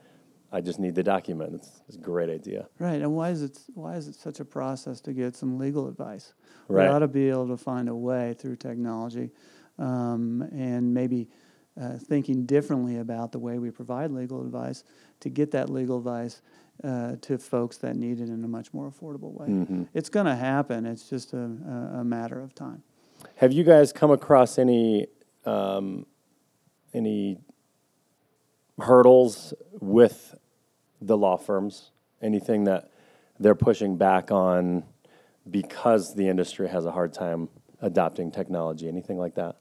[0.54, 1.56] I just need the document.
[1.56, 2.67] It's, it's a great idea.
[2.78, 3.02] Right.
[3.02, 6.34] And why is it why is it such a process to get some legal advice?
[6.67, 6.88] Right.
[6.88, 9.32] We ought to be able to find a way through technology,
[9.80, 11.30] um, and maybe
[11.80, 14.84] uh, thinking differently about the way we provide legal advice
[15.22, 16.41] to get that legal advice
[16.84, 19.48] uh, to folks that need it in a much more affordable way.
[19.48, 19.84] Mm-hmm.
[19.94, 20.86] It's going to happen.
[20.86, 22.84] It's just a, a, a matter of time.
[23.38, 25.08] Have you guys come across any
[25.45, 26.06] um,
[26.93, 27.39] any
[28.80, 30.36] hurdles with
[31.01, 31.91] the law firms?
[32.21, 32.91] Anything that
[33.39, 34.84] they're pushing back on
[35.49, 37.49] because the industry has a hard time
[37.82, 38.88] adopting technology?
[38.88, 39.58] Anything like that?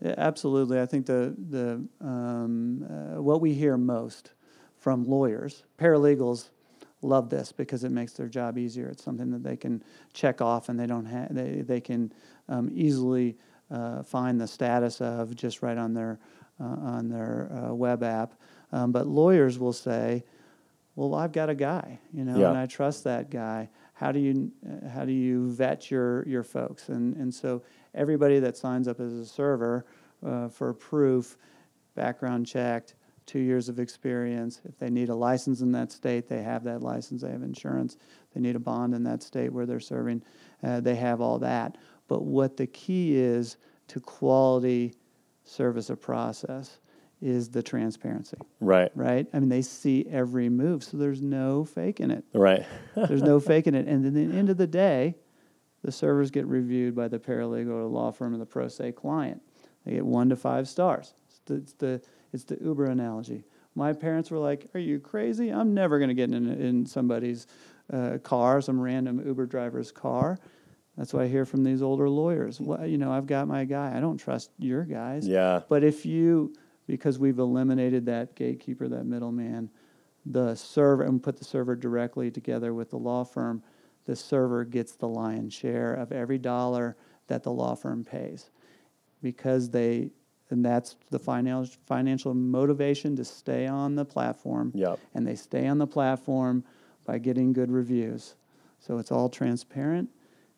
[0.00, 0.80] Yeah, absolutely.
[0.80, 4.32] I think the the um, uh, what we hear most
[4.78, 6.48] from lawyers, paralegals
[7.02, 8.88] love this because it makes their job easier.
[8.88, 12.12] It's something that they can check off and they don't have they they can
[12.48, 13.36] um, easily
[13.70, 16.18] uh, find the status of just right on their
[16.60, 18.34] uh, on their uh, web app.
[18.72, 20.24] Um, but lawyers will say,
[20.96, 22.48] "Well, I've got a guy, you know, Yeah.
[22.50, 26.42] and I trust that guy." How do you uh, how do you vet your your
[26.42, 26.88] folks?
[26.88, 27.62] And and so
[27.94, 29.84] everybody that signs up as a server
[30.24, 31.36] uh, for proof,
[31.94, 32.94] background checked,
[33.26, 34.60] two years of experience.
[34.64, 37.22] If they need a license in that state, they have that license.
[37.22, 37.96] They have insurance.
[38.34, 40.22] They need a bond in that state where they're serving.
[40.62, 41.76] Uh, they have all that.
[42.10, 44.94] But what the key is to quality
[45.44, 46.80] service of process
[47.22, 48.90] is the transparency, Right.
[48.96, 49.28] right?
[49.32, 52.24] I mean, they see every move, so there's no faking it.
[52.34, 52.66] Right.
[52.96, 53.86] There's no faking it.
[53.86, 55.14] And at the end of the day,
[55.84, 58.90] the servers get reviewed by the paralegal or the law firm and the pro se
[58.92, 59.40] client.
[59.86, 61.14] They get one to five stars.
[61.28, 63.44] It's the, it's the, it's the Uber analogy.
[63.76, 65.50] My parents were like, Are you crazy?
[65.50, 67.46] I'm never going to get in, in somebody's
[67.92, 70.38] uh, car, some random Uber driver's car.
[71.00, 72.60] That's what I hear from these older lawyers.
[72.60, 73.96] Well, you know, I've got my guy.
[73.96, 75.26] I don't trust your guys.
[75.26, 75.62] Yeah.
[75.66, 76.52] But if you,
[76.86, 79.70] because we've eliminated that gatekeeper, that middleman,
[80.26, 83.62] the server, and put the server directly together with the law firm,
[84.04, 88.50] the server gets the lion's share of every dollar that the law firm pays.
[89.22, 90.10] Because they,
[90.50, 94.70] and that's the financial, financial motivation to stay on the platform.
[94.74, 94.98] Yep.
[95.14, 96.62] And they stay on the platform
[97.06, 98.34] by getting good reviews.
[98.80, 100.10] So it's all transparent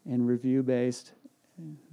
[0.08, 1.12] and review based.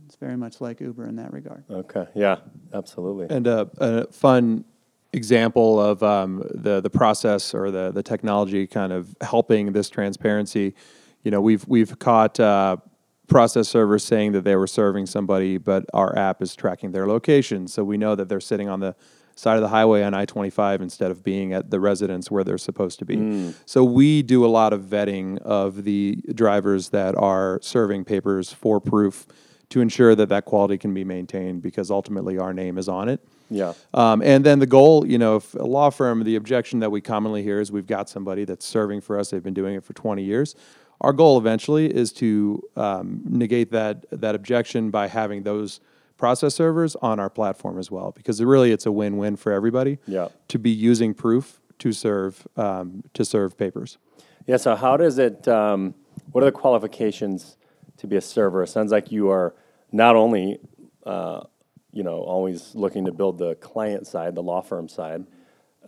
[0.06, 1.64] It's very much like Uber in that regard.
[1.70, 2.08] Okay.
[2.16, 2.38] Yeah.
[2.74, 3.28] Absolutely.
[3.36, 4.66] And a, a fun
[5.14, 10.76] example of um, the the process or the the technology kind of helping this transparency.
[11.24, 12.78] You know, we've we've caught uh,
[13.28, 17.68] process servers saying that they were serving somebody, but our app is tracking their location,
[17.68, 18.96] so we know that they're sitting on the
[19.40, 23.00] side of the highway on I-25 instead of being at the residence where they're supposed
[23.00, 23.54] to be.
[23.66, 28.82] So we do a lot of vetting of the drivers that are serving papers for
[28.82, 29.26] proof
[29.70, 33.22] to ensure that that quality can be maintained because ultimately our name is on it.
[33.50, 33.74] Yeah.
[33.94, 37.02] Um, and then the goal, you know, if a law firm, the objection that we
[37.02, 39.30] commonly hear is we've got somebody that's serving for us.
[39.30, 40.56] They've been doing it for 20 years.
[41.02, 45.80] Our goal eventually is to um, negate that that objection by having those
[46.20, 49.98] process servers on our platform as well, because really it's a win-win for everybody.
[50.06, 50.28] Yeah.
[50.50, 53.98] To be using proof to serve um, to serve papers.
[54.46, 54.58] Yeah.
[54.58, 55.48] So how does it?
[55.48, 55.96] Um,
[56.32, 57.58] what are the qualifications
[57.98, 58.62] to be a server?
[58.64, 59.56] It sounds like you are
[59.92, 60.60] not only,
[61.06, 61.42] uh,
[61.92, 65.26] you know, always looking to build the client side, the law firm side.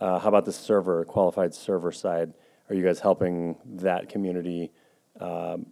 [0.00, 2.32] Uh, how about the server, qualified server side?
[2.68, 4.72] Are you guys helping that community
[5.20, 5.66] um,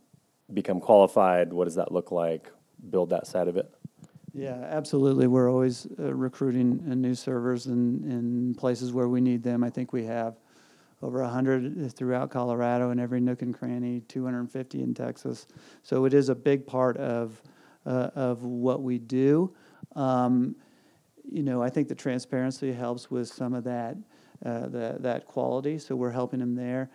[0.53, 1.53] become qualified?
[1.53, 2.53] What does that look like?
[2.90, 3.75] Build that side of it.
[4.33, 5.27] Yeah, absolutely.
[5.27, 9.64] We're always uh, recruiting uh, new servers in, in places where we need them.
[9.64, 10.38] I think we have
[11.03, 15.47] over 100 throughout Colorado and every nook and cranny, 250 in Texas.
[15.83, 17.43] So it is a big part of,
[17.87, 19.55] uh, of what we do.
[19.97, 20.55] Um,
[21.31, 23.97] you know, I think the transparency helps with some of that,
[24.45, 25.79] uh, the, that quality.
[25.79, 26.90] So we're helping them there.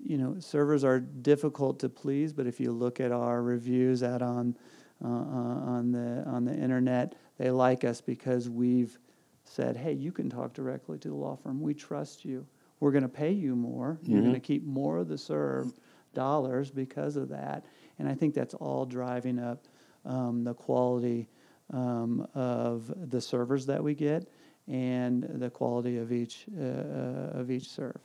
[0.00, 4.22] You know, servers are difficult to please, but if you look at our reviews out
[4.22, 4.56] on
[5.04, 8.98] uh, on the on the internet, they like us because we've
[9.44, 11.60] said, "Hey, you can talk directly to the law firm.
[11.60, 12.46] We trust you.
[12.80, 13.98] We're going to pay you more.
[14.02, 15.72] You're going to keep more of the serve
[16.14, 17.64] dollars because of that."
[17.98, 19.66] And I think that's all driving up
[20.04, 21.28] um, the quality
[21.72, 24.28] um, of the servers that we get
[24.68, 28.00] and the quality of each uh, uh, of each serve.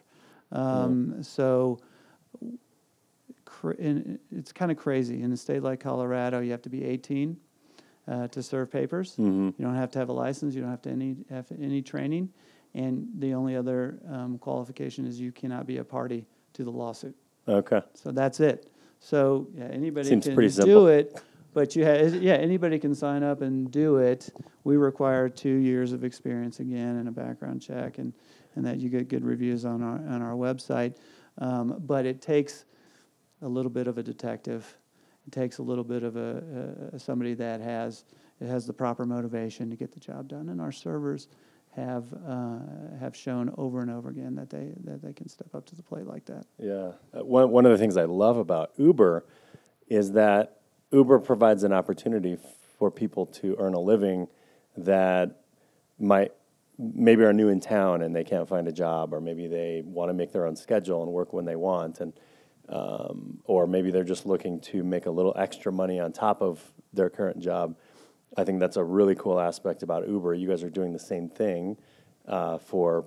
[0.52, 1.80] Um, So
[3.46, 3.76] cra-
[4.32, 5.22] it's kind of crazy.
[5.22, 7.38] In a state like Colorado, you have to be 18
[8.08, 9.16] uh, to serve papers.
[9.18, 10.56] You don't have to have a license.
[10.56, 12.30] You don't have to any have any training,
[12.74, 17.16] and the only other um, qualification is you cannot be a party to the lawsuit.
[17.48, 17.82] Okay.
[17.94, 18.72] So that's it.
[19.00, 20.88] So yeah, anybody Seems can pretty do simple.
[20.88, 21.22] it,
[21.54, 24.30] but you have yeah anybody can sign up and do it.
[24.64, 28.14] We require two years of experience again and a background check, and
[28.56, 30.96] and that you get good reviews on our on our website.
[31.40, 32.66] Um, but it takes
[33.44, 34.78] a little bit of a detective.
[35.28, 38.06] It takes a little bit of a, a somebody that has
[38.42, 40.50] it has the proper motivation to get the job done.
[40.50, 41.28] And our servers
[41.76, 42.60] have uh,
[43.00, 45.84] have shown over and over again that they that they can step up to the
[45.84, 46.46] plate like that.
[46.58, 46.92] Yeah.
[47.14, 49.26] Uh, one, one of the things I love about Uber
[49.88, 52.38] is that Uber provides an opportunity
[52.78, 54.28] for people to earn a living
[54.78, 55.42] that
[56.00, 56.32] might
[56.78, 60.10] maybe are new in town and they can't find a job, or maybe they want
[60.10, 62.14] to make their own schedule and work when they want, and
[62.70, 66.62] um, or maybe they're just looking to make a little extra money on top of
[66.94, 67.76] their current job.
[68.38, 70.34] I think that's a really cool aspect about Uber.
[70.34, 71.78] You guys are doing the same thing
[72.28, 73.06] uh, for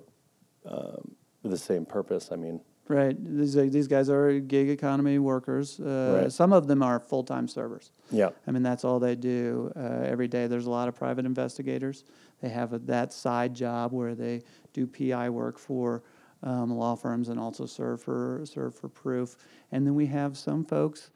[0.65, 2.31] um, the same purpose.
[2.33, 3.17] I mean, Right.
[3.19, 5.81] These these guys are gig economy workers.
[5.81, 6.33] Uh, Right.
[6.33, 7.91] Some of them are full time servers.
[8.13, 10.47] yeah, I mean, that's all they do uh, every day.
[10.47, 12.05] There's a lot of private investigators.
[12.41, 14.43] They have a, that side job where they
[14.73, 16.05] do PI work for
[16.47, 19.37] um, law firms and also serve for serve for proof.
[19.73, 21.11] And then we have some folks.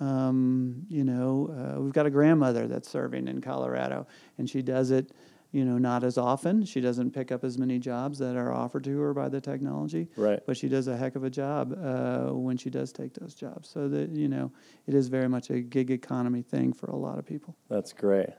[0.00, 4.06] Um, you know, uh, we've got a grandmother that's serving in Colorado,
[4.38, 5.12] and she does it.
[5.52, 6.64] You know, not as often.
[6.64, 10.08] She doesn't pick up as many jobs that are offered to her by the technology
[10.16, 10.40] right.
[10.46, 13.68] but she does a heck of a job uh, when she does take those jobs.
[13.68, 14.50] So that you know,
[14.86, 17.54] it is very much a gig economy thing for a lot of people.
[17.68, 18.30] That's great.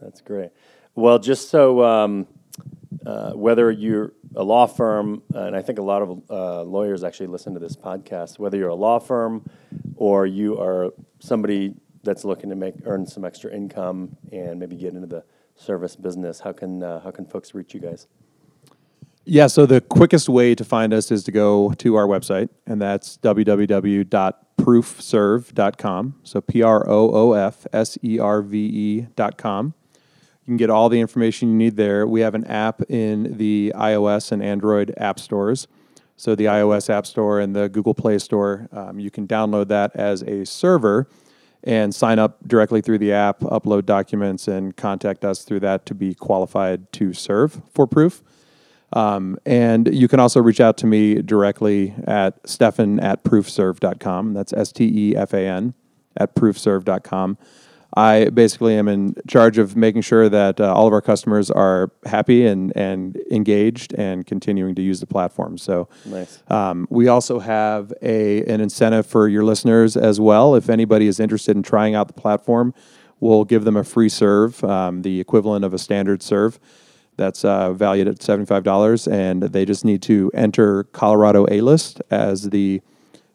[0.00, 0.50] That's great.
[0.96, 2.26] Well, just so um,
[3.06, 7.28] uh, whether you're a law firm, and I think a lot of uh, lawyers actually
[7.28, 9.48] listen to this podcast, whether you're a law firm
[9.96, 14.94] or you are somebody that's looking to make earn some extra income and maybe get
[14.94, 15.22] into the
[15.56, 18.06] service business, how can uh, how can folks reach you guys?
[19.24, 22.80] Yeah, so the quickest way to find us is to go to our website, and
[22.80, 26.14] that's www.proofserve.com.
[26.22, 29.74] So P R O O F S E R V E.com.
[30.48, 32.06] You can get all the information you need there.
[32.06, 35.68] We have an app in the iOS and Android app stores.
[36.16, 39.94] So the iOS App Store and the Google Play Store, um, you can download that
[39.94, 41.06] as a server
[41.64, 45.94] and sign up directly through the app, upload documents, and contact us through that to
[45.94, 48.22] be qualified to serve for proof.
[48.94, 54.32] Um, and you can also reach out to me directly at stefan at proofserve.com.
[54.32, 55.74] That's S T E F A N
[56.16, 57.36] at proofserve.com.
[57.96, 61.90] I basically am in charge of making sure that uh, all of our customers are
[62.04, 65.56] happy and, and engaged and continuing to use the platform.
[65.56, 66.42] So Nice.
[66.48, 70.54] um, we also have a an incentive for your listeners as well.
[70.54, 72.74] If anybody is interested in trying out the platform,
[73.20, 76.60] we'll give them a free serve, um, the equivalent of a standard serve.
[77.16, 81.62] That's uh, valued at seventy five dollars, and they just need to enter Colorado A
[81.62, 82.80] List as the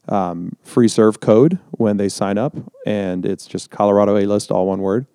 [0.09, 4.67] um, free serve code when they sign up, and it's just Colorado A List, all
[4.67, 5.05] one word,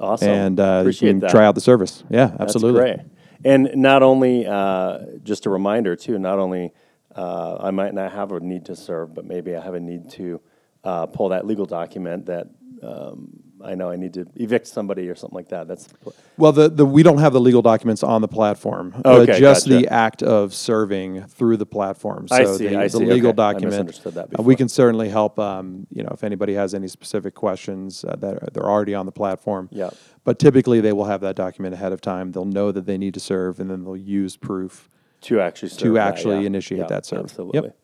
[0.00, 0.28] Awesome.
[0.28, 1.30] and uh, you can that.
[1.30, 2.04] try out the service.
[2.10, 2.80] Yeah, absolutely.
[2.80, 3.06] That's great.
[3.44, 6.72] And not only, uh, just a reminder too, not only
[7.14, 10.10] uh, I might not have a need to serve, but maybe I have a need
[10.12, 10.40] to
[10.84, 12.48] uh, pull that legal document that
[12.82, 15.68] um, I know I need to evict somebody or something like that.
[15.68, 15.88] That's
[16.36, 18.94] Well, the, the we don't have the legal documents on the platform.
[19.04, 19.78] Okay, uh, just gotcha.
[19.78, 22.28] the act of serving through the platform.
[22.28, 23.42] So I see, the, I the legal Okay.
[23.42, 23.70] I document.
[23.72, 25.38] misunderstood that uh, we can certainly help.
[25.38, 29.06] Um, you know, if anybody has any specific questions uh, that are, they're already on
[29.06, 29.68] the platform.
[29.72, 29.90] Yeah.
[30.24, 32.32] But typically, they will have that document ahead of time.
[32.32, 34.88] They'll know that they need to serve, and then they'll use proof.
[35.22, 36.46] to actually serve that, actually yeah.
[36.46, 37.24] initiate Yeah, that serve.
[37.24, 37.60] Absolutely.
[37.62, 37.76] Yep.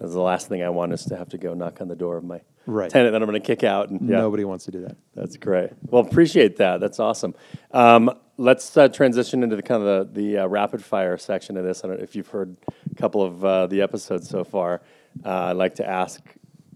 [0.00, 2.16] That's the last thing I want is to have to go knock on the door
[2.16, 2.90] of my Right.
[2.90, 3.90] tenant that I'm going to kick out.
[3.90, 4.18] And, yeah.
[4.18, 4.96] Nobody wants to do that.
[5.14, 5.70] That's great.
[5.88, 6.80] Well, appreciate that.
[6.80, 7.34] That's awesome.
[7.72, 11.64] Um, let's uh, transition into the kind of the, the uh, rapid fire section of
[11.64, 11.84] this.
[11.84, 12.56] I don't know if you've heard
[12.90, 14.82] a couple of uh, the episodes so far.
[15.24, 16.22] Uh, I'd like to ask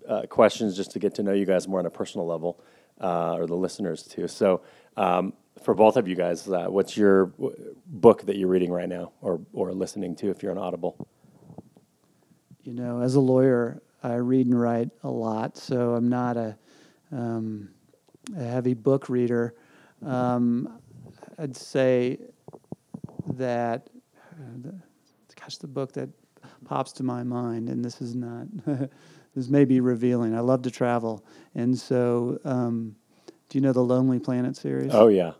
[0.08, 2.60] uh, questions just to get to know you guys more on a personal level,
[3.00, 4.26] uh, or the listeners too.
[4.28, 4.60] So,
[4.96, 5.32] um,
[5.62, 9.12] for both of you guys, uh, what's your w- book that you're reading right now,
[9.22, 11.08] or or listening to if you're on Audible?
[12.64, 16.56] You know, as a lawyer, I read and write a lot, so I'm not a,
[17.12, 17.68] um,
[18.36, 19.54] a heavy book reader.
[20.04, 20.78] Um,
[21.38, 22.18] I'd say
[23.34, 23.88] that,
[24.32, 24.74] uh, the,
[25.38, 26.08] gosh, the book that
[26.64, 28.46] pops to my mind, and this is not,
[29.34, 30.34] this may be revealing.
[30.34, 31.22] I love to travel,
[31.54, 32.96] and so, um,
[33.50, 34.92] do you know the Lonely Planet series?
[34.94, 35.32] Oh yeah,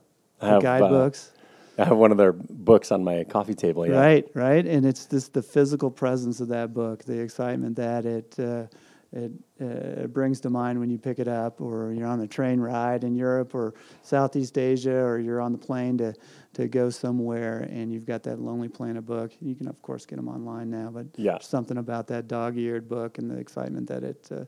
[0.43, 1.33] I the have, uh, guidebooks.
[1.79, 3.87] I have one of their books on my coffee table.
[3.87, 3.99] Yeah.
[4.01, 8.39] Right, right, and it's just the physical presence of that book, the excitement that it
[8.39, 8.67] uh,
[9.13, 12.27] it, uh, it brings to mind when you pick it up, or you're on a
[12.27, 16.15] train ride in Europe or Southeast Asia, or you're on the plane to
[16.55, 19.33] to go somewhere, and you've got that Lonely Planet book.
[19.41, 21.39] You can of course get them online now, but Yeah.
[21.41, 24.45] something about that dog-eared book and the excitement that it uh,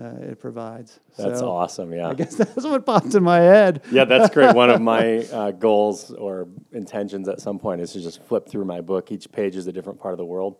[0.00, 0.98] uh, it provides.
[1.16, 1.92] That's So awesome.
[1.92, 2.08] Yeah.
[2.08, 3.82] I guess that's what popped in my head.
[3.90, 4.54] Yeah, that's great.
[4.54, 8.64] One of my uh, goals or intentions at some point is to just flip through
[8.64, 9.12] my book.
[9.12, 10.56] Each page is a different part of the world.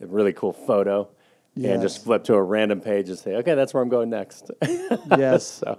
[0.00, 1.08] A really cool photo.
[1.56, 4.50] And just flip to a random page and say, okay, that's where I'm going next.
[5.16, 5.78] yes, so,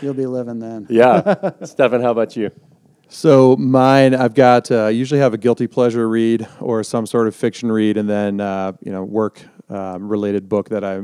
[0.00, 0.86] you'll be living then.
[0.88, 1.50] yeah.
[1.62, 2.50] Stefan, how about you?
[3.08, 7.36] So mine, I've got uh, usually have a guilty pleasure read or some sort of
[7.36, 11.00] fiction read, and then uh, you know work um, related book that I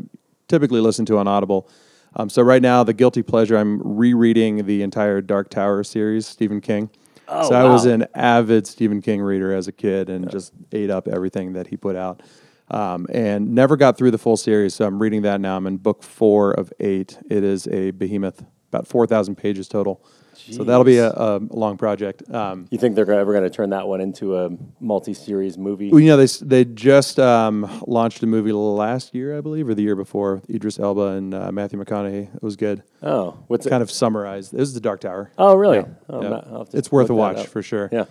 [0.48, 1.68] typically listen to on Audible.
[2.14, 6.60] Um, so right now, the guilty pleasure, I'm rereading the entire Dark Tower series, Stephen
[6.60, 6.90] King.
[7.28, 10.90] Oh, so I was an avid Stephen King reader as a kid and just ate
[10.90, 12.22] up everything that he put out.
[12.70, 14.74] Um, and never got through the full series.
[14.74, 15.56] So I'm reading that now.
[15.56, 17.18] I'm in book four of eight.
[17.28, 20.04] It is a behemoth, about 4,000 pages total.
[20.50, 22.22] So that'll be a, a long project.
[22.32, 25.90] Um, You think they're ever going to turn that one into a multi-series movie?
[25.90, 29.74] well, you know, they, they just um, launched a movie last year, I believe, or
[29.74, 32.34] the year before, Idris Elba and uh, Matthew McConaughey.
[32.34, 32.82] It was good.
[33.02, 33.70] oh, what's it?
[33.70, 34.52] Kind of summarized.
[34.52, 35.30] This is The Dark Tower.
[35.38, 35.78] Oh, really?
[35.78, 35.84] Yeah.
[36.08, 36.28] Oh, Yeah.
[36.30, 37.46] ma- I'll have to It's worth a watch up.
[37.48, 37.88] for sure.
[37.92, 38.04] Yeah.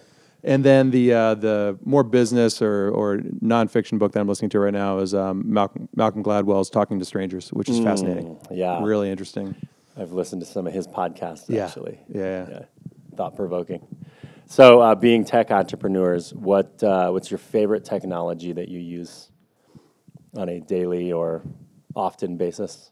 [0.43, 4.59] And then the uh, the more business or, or nonfiction book that I'm listening to
[4.59, 8.35] right now is um, Malcolm, Malcolm Gladwell's Talking to Strangers, which is fascinating.
[8.35, 8.83] Mm, yeah.
[8.83, 9.55] Really interesting.
[9.97, 11.65] I've listened to some of his podcasts Yeah.
[11.65, 11.99] actually.
[12.07, 12.59] Yeah, yeah.
[13.15, 13.87] Thought provoking.
[14.47, 19.31] So, uh, being tech entrepreneurs, what uh, what's your favorite technology that you use
[20.35, 21.41] on a daily or
[21.95, 22.91] often basis?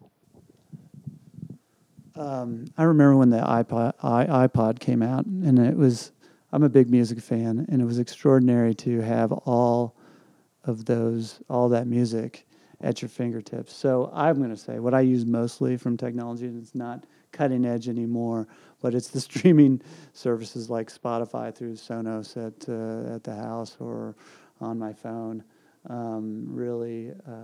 [2.15, 6.11] Um, I remember when the iPod, I, iPod came out, and it was.
[6.51, 9.95] I'm a big music fan, and it was extraordinary to have all
[10.65, 12.45] of those, all that music
[12.83, 13.73] at your fingertips.
[13.73, 17.65] So I'm going to say what I use mostly from technology, and it's not cutting
[17.65, 18.47] edge anymore,
[18.81, 19.81] but it's the streaming
[20.11, 24.15] services like Spotify through Sonos at uh, at the house or
[24.61, 25.43] on my phone.
[25.89, 27.41] Um, really, uh,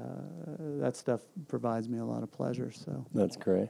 [0.80, 2.72] that stuff provides me a lot of pleasure.
[2.72, 3.06] So.
[3.14, 3.70] That's great.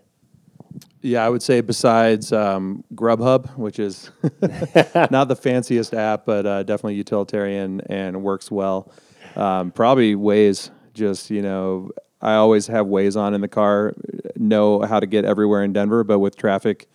[1.01, 4.11] Yeah, I would say besides um, Grubhub, which is
[5.09, 8.91] not the fanciest app, but uh, definitely utilitarian and works well.
[9.36, 10.70] Um, probably Waze.
[10.93, 13.93] Just you know, I always have Waze on in the car.
[14.35, 16.89] Know how to get everywhere in Denver, but with traffic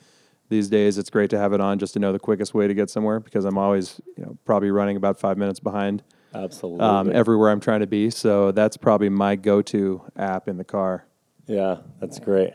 [0.48, 2.74] these days, it's great to have it on just to know the quickest way to
[2.74, 6.02] get somewhere because I'm always you know probably running about five minutes behind
[6.34, 6.84] Absolutely.
[6.84, 8.10] um, everywhere I'm trying to be.
[8.10, 11.06] So that's probably my go-to app in the car.
[11.46, 12.54] yeah, that's great.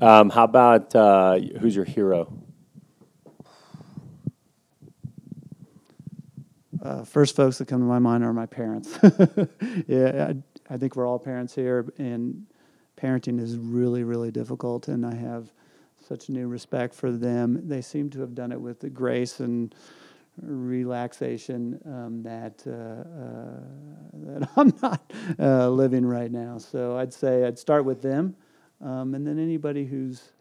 [0.00, 2.32] Um, how about uh, who's your hero?
[6.82, 8.98] Uh, first folks that come to my mind are my parents.
[9.86, 10.32] yeah,
[10.70, 12.46] I, think we're all parents here, and
[12.96, 15.52] parenting is really, really difficult, and I have
[16.06, 17.62] such a new respect for them.
[17.68, 19.74] They seem to have done it with the grace and
[20.40, 26.58] relaxation um, that uh, uh, that I'm not uh, living right now.
[26.58, 28.34] So I'd say I'd start with them,
[28.80, 30.32] um, and then anybody who's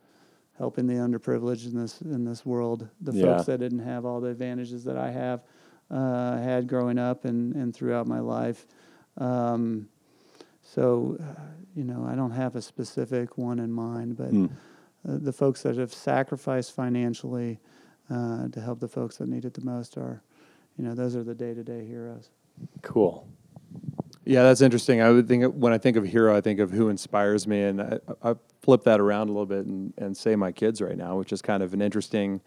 [0.57, 3.33] helping the underprivileged in this in this world, the Yeah.
[3.33, 5.41] folks that didn't have all the advantages that I have
[5.89, 8.67] uh, had growing up and, and throughout my life.
[9.17, 9.87] Um,
[10.73, 11.41] so, uh,
[11.75, 14.45] you know, I don't have a specific one in mind, but Hmm.
[15.07, 17.59] uh, the folks that have sacrificed financially
[18.09, 20.21] uh, to help the folks that need it the most are,
[20.77, 22.29] you know, those are the day to day heroes.
[22.81, 23.27] Cool.
[24.25, 25.01] Yeah, that's interesting.
[25.01, 27.81] I would think when I think of hero, I think of who inspires me, and
[27.81, 31.17] I, I flip that around a little bit and, and say my kids right now,
[31.17, 32.41] which is kind of an interesting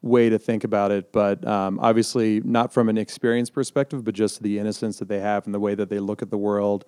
[0.00, 1.12] way to think about it.
[1.12, 5.44] But um, obviously, not from an experience perspective, but just the innocence that they have
[5.44, 6.84] and the way that they look at the world,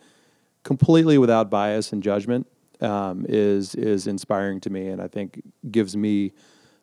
[0.62, 2.46] completely without bias and judgment,
[2.80, 6.32] um, is is inspiring to me, and I think gives me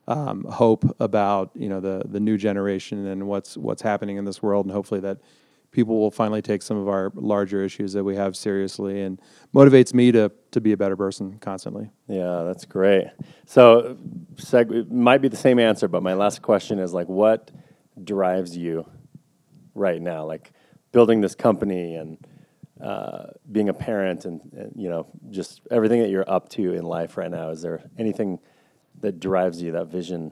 [0.08, 4.42] um, hope about you know the the new generation and what's what's happening in this
[4.42, 5.20] world, and hopefully that
[5.72, 9.22] people will finally take some of our larger issues that we have seriously, and
[9.54, 11.90] motivates me to to be a better person constantly.
[12.08, 13.08] Yeah, that's great.
[13.46, 13.98] So,
[14.36, 17.52] seg- it might be the same answer, but my last question is like, what
[18.04, 18.88] drives you
[19.76, 20.26] right now?
[20.26, 20.52] Like
[20.92, 22.18] building this company and
[22.82, 26.84] uh, being a parent, and, and you know, just everything that you're up to in
[26.84, 27.50] life right now.
[27.50, 28.40] Is there anything
[29.02, 29.72] that drives you?
[29.74, 30.32] That vision?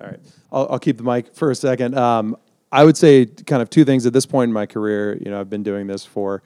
[0.00, 0.20] All right,
[0.52, 1.96] I'll, I'll keep the mic for a second.
[1.96, 2.36] Um,
[2.70, 5.16] I would say kind of two things at this point in my career.
[5.16, 6.42] You know, I've been doing this for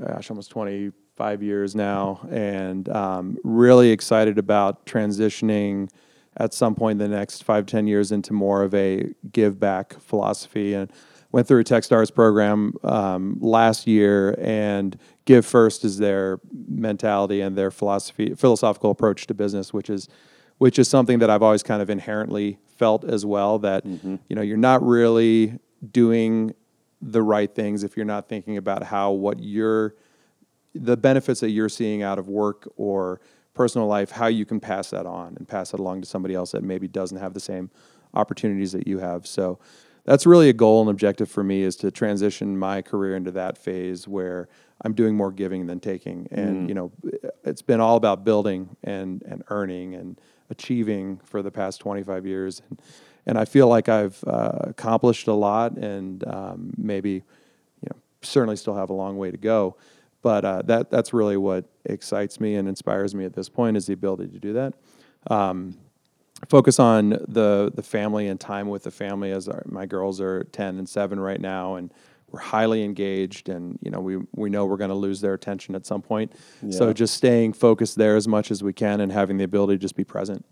[0.00, 5.88] gosh, almost 25 years now, and um, really excited about transitioning
[6.36, 10.00] at some point in the next five, 10 years into more of a give back
[10.00, 10.74] philosophy.
[10.74, 10.90] And
[11.32, 17.56] went through a Techstars program um, last year, and give first is their mentality and
[17.56, 20.08] their philosophy, philosophical approach to business, which is
[20.58, 24.42] which is something that I've always kind of inherently felt as well that you know
[24.42, 25.58] you're not really
[25.90, 26.54] doing
[27.00, 29.96] the right things if you're not thinking about how what you're
[30.74, 33.20] the benefits that you're seeing out of work or
[33.54, 36.52] personal life how you can pass that on and pass it along to somebody else
[36.52, 37.70] that maybe doesn't have the same
[38.14, 39.26] opportunities that you have.
[39.26, 39.58] So
[40.04, 43.56] that's really a goal and objective for me is to transition my career into that
[43.56, 44.48] phase where
[44.84, 46.92] I'm doing more giving than taking and you know
[47.44, 52.62] it's been all about building and and earning and achieving for the past 25 years
[52.68, 52.80] and
[53.26, 58.56] and I feel like I've uh, accomplished a lot, and um, maybe you know certainly
[58.56, 59.76] still have a long way to go.
[60.22, 63.86] But uh, that that's really what excites me and inspires me at this point is
[63.86, 64.74] the ability to do that.
[65.30, 65.78] Um,
[66.48, 70.44] focus on the the family and time with the family as our, my girls are
[70.44, 71.92] 10 and 7 right now and
[72.30, 75.74] we're highly engaged and you know we we know we're going to lose their attention
[75.74, 76.32] at some point
[76.70, 79.78] so just staying focused there as much as we can and having the ability to
[79.78, 80.44] just be present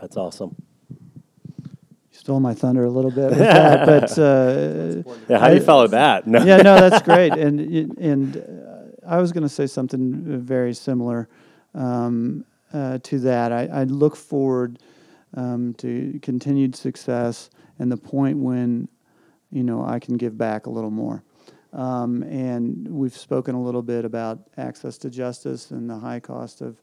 [0.00, 0.54] That's awesome.
[0.90, 5.60] You stole my thunder a little bit with that, but uh, Yeah, how do you
[5.62, 6.26] follow that?
[6.26, 6.42] No.
[6.44, 7.32] yeah, no, that's great.
[7.32, 7.60] And
[7.98, 11.28] and uh, I was going to say something very similar
[11.74, 13.52] um, uh, to that.
[13.52, 14.78] I, I look forward
[15.34, 18.88] um, to continued success and the point when
[19.50, 21.22] you know I can give back a little more.
[21.72, 26.62] Um, and we've spoken a little bit about access to justice and the high cost
[26.62, 26.80] of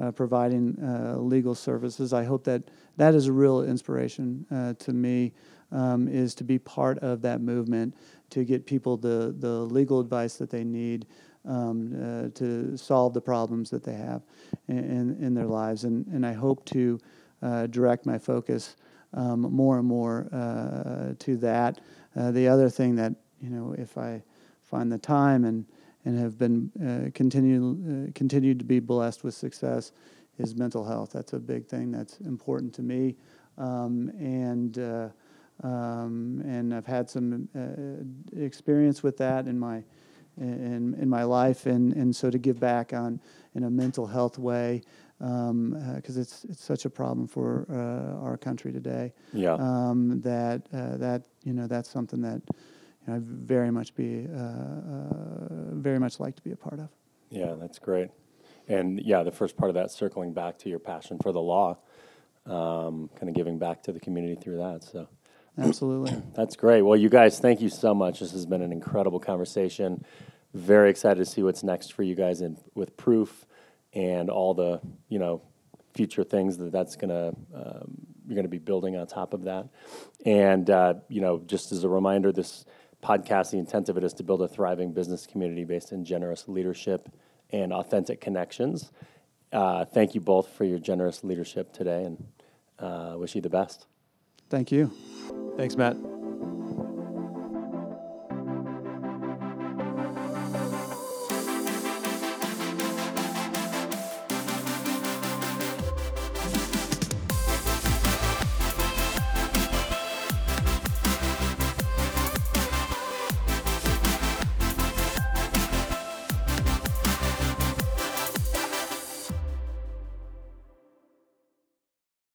[0.00, 2.12] uh, providing uh, legal services.
[2.12, 2.62] I hope that
[2.96, 5.32] that is a real inspiration uh, to me,
[5.72, 7.94] um, is to be part of that movement
[8.30, 11.06] to get people the, the legal advice that they need
[11.46, 14.22] um, uh, to solve the problems that they have
[14.68, 15.84] in, in, their lives.
[15.84, 17.00] And, and I hope to
[17.42, 18.76] uh, direct my focus
[19.14, 21.80] um, more and more uh, to that.
[22.16, 24.22] Uh, the other thing that, you know, if I
[24.62, 25.64] find the time and,
[26.04, 29.92] and have been uh, continue, uh, continued to be blessed with success
[30.38, 31.10] is mental health.
[31.12, 33.16] That's a big thing that's important to me.
[33.58, 35.08] Um, and, uh,
[35.62, 39.82] um, and I've had some uh, experience with that in my,
[40.38, 41.66] in, in my life.
[41.66, 43.20] And, and so to give back on
[43.54, 44.82] in a mental health way,
[45.20, 49.54] because it's, it's such a problem for uh, our country today Yeah.
[49.54, 52.40] um, that uh, that you know that's something that
[53.06, 56.80] you know, I very much be uh, uh, very much like to be a part
[56.80, 56.88] of.
[57.30, 58.08] Yeah, that's great.
[58.66, 61.78] And yeah, the first part of that, circling back to your passion for the law,
[62.46, 64.84] um, kind of giving back to the community through that.
[64.84, 65.06] So
[65.58, 66.16] Absolutely.
[66.34, 66.82] that's great.
[66.82, 68.20] Well, you guys, thank you so much.
[68.20, 70.04] This has been an incredible conversation.
[70.54, 73.46] Very excited to see what's next for you guys in, with Proof
[73.92, 75.42] and all the you know
[75.94, 79.68] future things that that's gonna um, you're gonna be building on top of that.
[80.24, 82.64] And uh, you know, just as a reminder, this
[83.02, 86.46] podcast, the intent of it is to build a thriving business community based in generous
[86.46, 87.08] leadership
[87.50, 88.92] and authentic connections.
[89.52, 92.24] Uh, thank you both for your generous leadership today, and
[92.78, 93.86] uh, wish you the best.
[94.48, 94.92] Thank you.
[95.56, 96.19] thanks matt